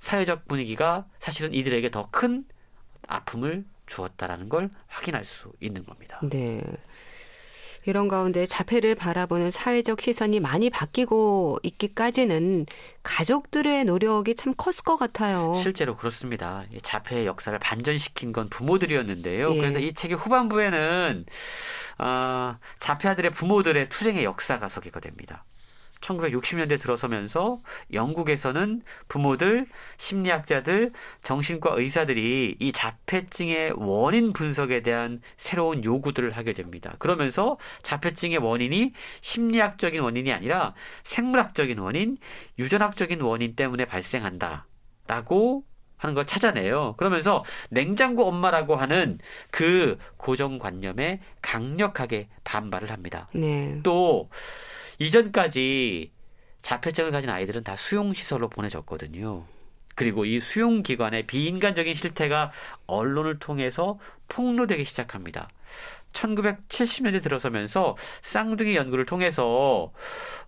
사회적 0.00 0.48
분위기가 0.48 1.06
사실은 1.20 1.52
이들에게 1.52 1.90
더 1.90 2.08
큰 2.10 2.44
아픔을 3.06 3.64
주었다라는 3.86 4.48
걸 4.48 4.70
확인할 4.86 5.24
수 5.24 5.52
있는 5.60 5.84
겁니다. 5.84 6.20
네. 6.22 6.62
이런 7.88 8.06
가운데 8.06 8.44
자폐를 8.44 8.94
바라보는 8.94 9.50
사회적 9.50 10.02
시선이 10.02 10.40
많이 10.40 10.68
바뀌고 10.68 11.60
있기까지는 11.62 12.66
가족들의 13.02 13.84
노력이 13.84 14.34
참 14.34 14.52
컸을 14.54 14.84
것 14.84 14.96
같아요. 14.96 15.54
실제로 15.62 15.96
그렇습니다. 15.96 16.64
자폐의 16.82 17.24
역사를 17.24 17.58
반전시킨 17.58 18.32
건 18.32 18.50
부모들이었는데요. 18.50 19.54
예. 19.54 19.60
그래서 19.60 19.78
이 19.78 19.94
책의 19.94 20.18
후반부에는 20.18 21.24
어, 22.00 22.58
자폐아들의 22.78 23.30
부모들의 23.30 23.88
투쟁의 23.88 24.24
역사가 24.24 24.68
소개가 24.68 25.00
됩니다. 25.00 25.44
1960년대 26.00 26.80
들어서면서 26.80 27.60
영국에서는 27.92 28.82
부모들, 29.08 29.66
심리학자들, 29.98 30.92
정신과 31.22 31.74
의사들이 31.76 32.56
이 32.58 32.72
자폐증의 32.72 33.72
원인 33.76 34.32
분석에 34.32 34.82
대한 34.82 35.20
새로운 35.36 35.84
요구들을 35.84 36.30
하게 36.30 36.52
됩니다. 36.52 36.94
그러면서 36.98 37.58
자폐증의 37.82 38.38
원인이 38.38 38.92
심리학적인 39.20 40.00
원인이 40.00 40.32
아니라 40.32 40.74
생물학적인 41.04 41.78
원인, 41.78 42.18
유전학적인 42.58 43.20
원인 43.20 43.56
때문에 43.56 43.84
발생한다. 43.84 44.66
라고 45.06 45.64
하는 45.98 46.14
걸 46.14 46.24
찾아내요. 46.26 46.94
그러면서 46.96 47.44
냉장고 47.70 48.26
엄마라고 48.26 48.76
하는 48.76 49.18
그 49.50 49.98
고정관념에 50.16 51.20
강력하게 51.42 52.28
반발을 52.44 52.90
합니다. 52.90 53.28
네. 53.34 53.80
또 53.82 54.30
이전까지 54.98 56.12
자폐증을 56.62 57.10
가진 57.10 57.30
아이들은 57.30 57.62
다 57.62 57.76
수용시설로 57.76 58.48
보내졌거든요. 58.48 59.44
그리고 59.94 60.24
이 60.24 60.40
수용기관의 60.40 61.26
비인간적인 61.26 61.94
실태가 61.94 62.52
언론을 62.86 63.38
통해서 63.38 63.98
폭로되기 64.28 64.84
시작합니다. 64.84 65.48
1970년대 66.12 67.22
들어서면서 67.22 67.96
쌍둥이 68.22 68.76
연구를 68.76 69.06
통해서 69.06 69.92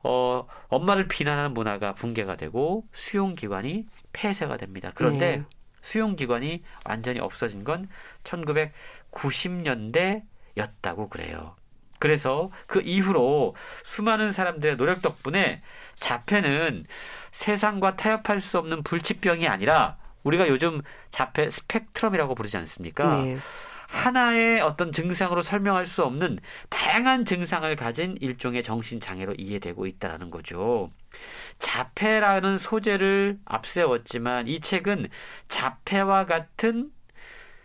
어, 0.03 0.47
엄마를 0.69 1.09
비난하는 1.09 1.53
문화가 1.53 1.95
붕괴가 1.95 2.37
되고 2.37 2.87
수용기관이 2.93 3.87
폐쇄가 4.13 4.57
됩니다. 4.57 4.93
그런데 4.95 5.39
네. 5.39 5.45
수용기관이 5.83 6.63
완전히 6.87 7.21
없어진 7.21 7.65
건 7.65 7.89
1990년대였다고 8.25 11.11
그래요. 11.11 11.57
그래서 12.01 12.51
그 12.67 12.81
이후로 12.81 13.55
수많은 13.85 14.33
사람들의 14.33 14.77
노력 14.77 15.03
덕분에 15.03 15.63
자폐는 16.01 16.87
세상과 17.31 17.95
타협할 17.97 18.41
수 18.41 18.59
없는 18.59 18.83
불치병이 18.83 19.47
아니라 19.47 19.97
우리가 20.25 20.49
요즘 20.49 20.83
자폐 21.11 21.49
스펙트럼이라고 21.51 22.35
부르지 22.35 22.57
않습니까? 22.57 23.23
네. 23.23 23.39
하나의 23.87 24.61
어떤 24.61 24.93
증상으로 24.93 25.43
설명할 25.43 25.85
수 25.85 26.05
없는 26.05 26.39
다양한 26.69 27.25
증상을 27.25 27.75
가진 27.77 28.17
일종의 28.21 28.63
정신장애로 28.63 29.35
이해되고 29.37 29.87
있다는 29.87 30.31
거죠. 30.31 30.91
자폐라는 31.59 32.57
소재를 32.57 33.39
앞세웠지만 33.45 34.47
이 34.47 34.61
책은 34.61 35.09
자폐와 35.49 36.27
같은 36.27 36.93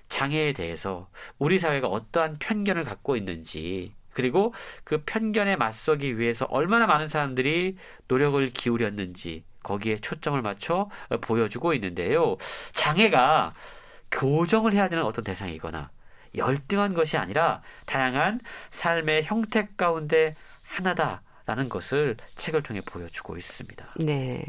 장애에 0.10 0.54
대해서 0.54 1.10
우리 1.38 1.60
사회가 1.60 1.88
어떠한 1.88 2.38
편견을 2.40 2.84
갖고 2.84 3.16
있는지 3.16 3.94
그리고 4.16 4.54
그 4.84 5.04
편견에 5.06 5.58
맞서기 5.58 6.18
위해서 6.18 6.46
얼마나 6.46 6.88
많은 6.88 7.08
사람들이 7.08 7.78
노력을 8.08 8.50
기울였는지 8.52 9.44
거기에 9.62 9.98
초점을 9.98 10.42
맞춰 10.42 10.90
보여주고 11.22 11.74
있는데요. 11.76 12.38
장애가 12.74 13.54
교정을 14.12 14.74
해야 14.74 14.88
되는 14.88 15.04
어떤 15.04 15.24
대상이거나 15.24 15.92
열등한 16.36 16.94
것이 16.94 17.18
아니라 17.18 17.62
다양한 17.86 18.40
삶의 18.72 19.26
형태 19.26 19.68
가운데 19.76 20.36
하나다라는 20.64 21.68
것을 21.70 22.16
책을 22.36 22.64
통해 22.64 22.82
보여주고 22.86 23.38
있습니다. 23.38 23.96
네. 24.00 24.46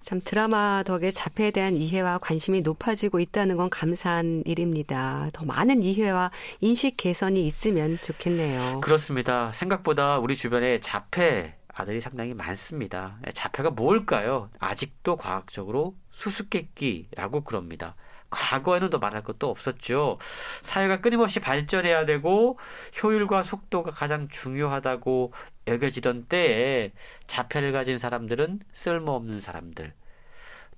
참 0.00 0.20
드라마 0.24 0.82
덕에 0.82 1.10
자폐에 1.10 1.50
대한 1.50 1.74
이해와 1.74 2.18
관심이 2.18 2.62
높아지고 2.62 3.20
있다는 3.20 3.56
건 3.56 3.68
감사한 3.70 4.42
일입니다. 4.46 5.28
더 5.32 5.44
많은 5.44 5.82
이해와 5.82 6.30
인식 6.60 6.96
개선이 6.96 7.46
있으면 7.46 7.98
좋겠네요. 8.02 8.80
그렇습니다. 8.80 9.52
생각보다 9.52 10.18
우리 10.18 10.36
주변에 10.36 10.80
자폐 10.80 11.54
아들이 11.74 12.00
상당히 12.00 12.34
많습니다. 12.34 13.18
자폐가 13.32 13.70
뭘까요? 13.70 14.50
아직도 14.58 15.16
과학적으로 15.16 15.94
수수께끼라고 16.10 17.44
그럽니다. 17.44 17.94
과거에는 18.30 18.90
더 18.90 18.98
말할 18.98 19.22
것도 19.22 19.50
없었죠. 19.50 20.18
사회가 20.62 21.00
끊임없이 21.00 21.40
발전해야 21.40 22.04
되고 22.04 22.58
효율과 23.02 23.42
속도가 23.42 23.90
가장 23.90 24.28
중요하다고 24.28 25.32
여겨지던 25.66 26.26
때에 26.26 26.92
자폐를 27.26 27.72
가진 27.72 27.98
사람들은 27.98 28.60
쓸모없는 28.72 29.40
사람들. 29.40 29.92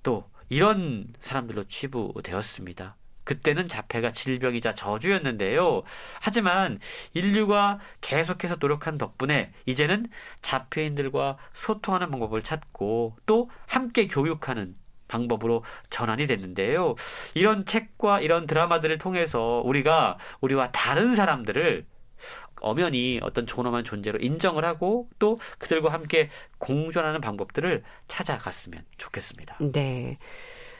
또 0.01 0.29
이런 0.49 1.13
사람들로 1.19 1.65
치부되었습니다. 1.65 2.95
그때는 3.23 3.67
자폐가 3.69 4.11
질병이자 4.11 4.73
저주였는데요. 4.73 5.83
하지만 6.19 6.79
인류가 7.13 7.79
계속해서 8.01 8.57
노력한 8.59 8.97
덕분에 8.97 9.53
이제는 9.65 10.07
자폐인들과 10.41 11.37
소통하는 11.53 12.11
방법을 12.11 12.43
찾고 12.43 13.17
또 13.25 13.49
함께 13.65 14.07
교육하는 14.07 14.75
방법으로 15.13 15.63
전환이 15.91 16.25
됐는데요. 16.25 16.95
이런 17.35 17.65
책과 17.65 18.21
이런 18.21 18.47
드라마들을 18.47 18.97
통해서 18.97 19.61
우리가 19.63 20.17
우리와 20.41 20.71
다른 20.71 21.15
사람들을 21.15 21.85
엄연히 22.61 23.19
어떤 23.21 23.45
존엄한 23.45 23.83
존재로 23.83 24.19
인정을 24.19 24.65
하고 24.65 25.09
또 25.19 25.39
그들과 25.59 25.91
함께 25.91 26.29
공존하는 26.57 27.21
방법들을 27.21 27.83
찾아갔으면 28.07 28.83
좋겠습니다. 28.97 29.57
네. 29.59 30.17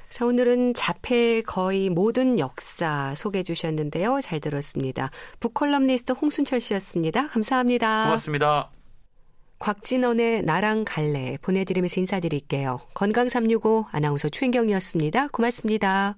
자, 0.09 0.25
오늘은 0.25 0.75
자폐 0.75 1.41
거의 1.41 1.89
모든 1.89 2.39
역사 2.39 3.13
소개해 3.15 3.43
주셨는데요. 3.43 4.21
잘 4.21 4.39
들었습니다. 4.39 5.09
북컬럼니스트 5.39 6.13
홍순철 6.13 6.61
씨였습니다. 6.61 7.27
감사합니다. 7.27 8.05
고맙습니다. 8.05 8.82
곽진원의 9.63 10.41
나랑 10.43 10.83
갈래 10.83 11.37
보내드리면서 11.41 12.01
인사드릴게요. 12.01 12.79
건강365 12.95 13.85
아나운서 13.91 14.27
최인경이었습니다. 14.27 15.29
고맙습니다. 15.29 16.17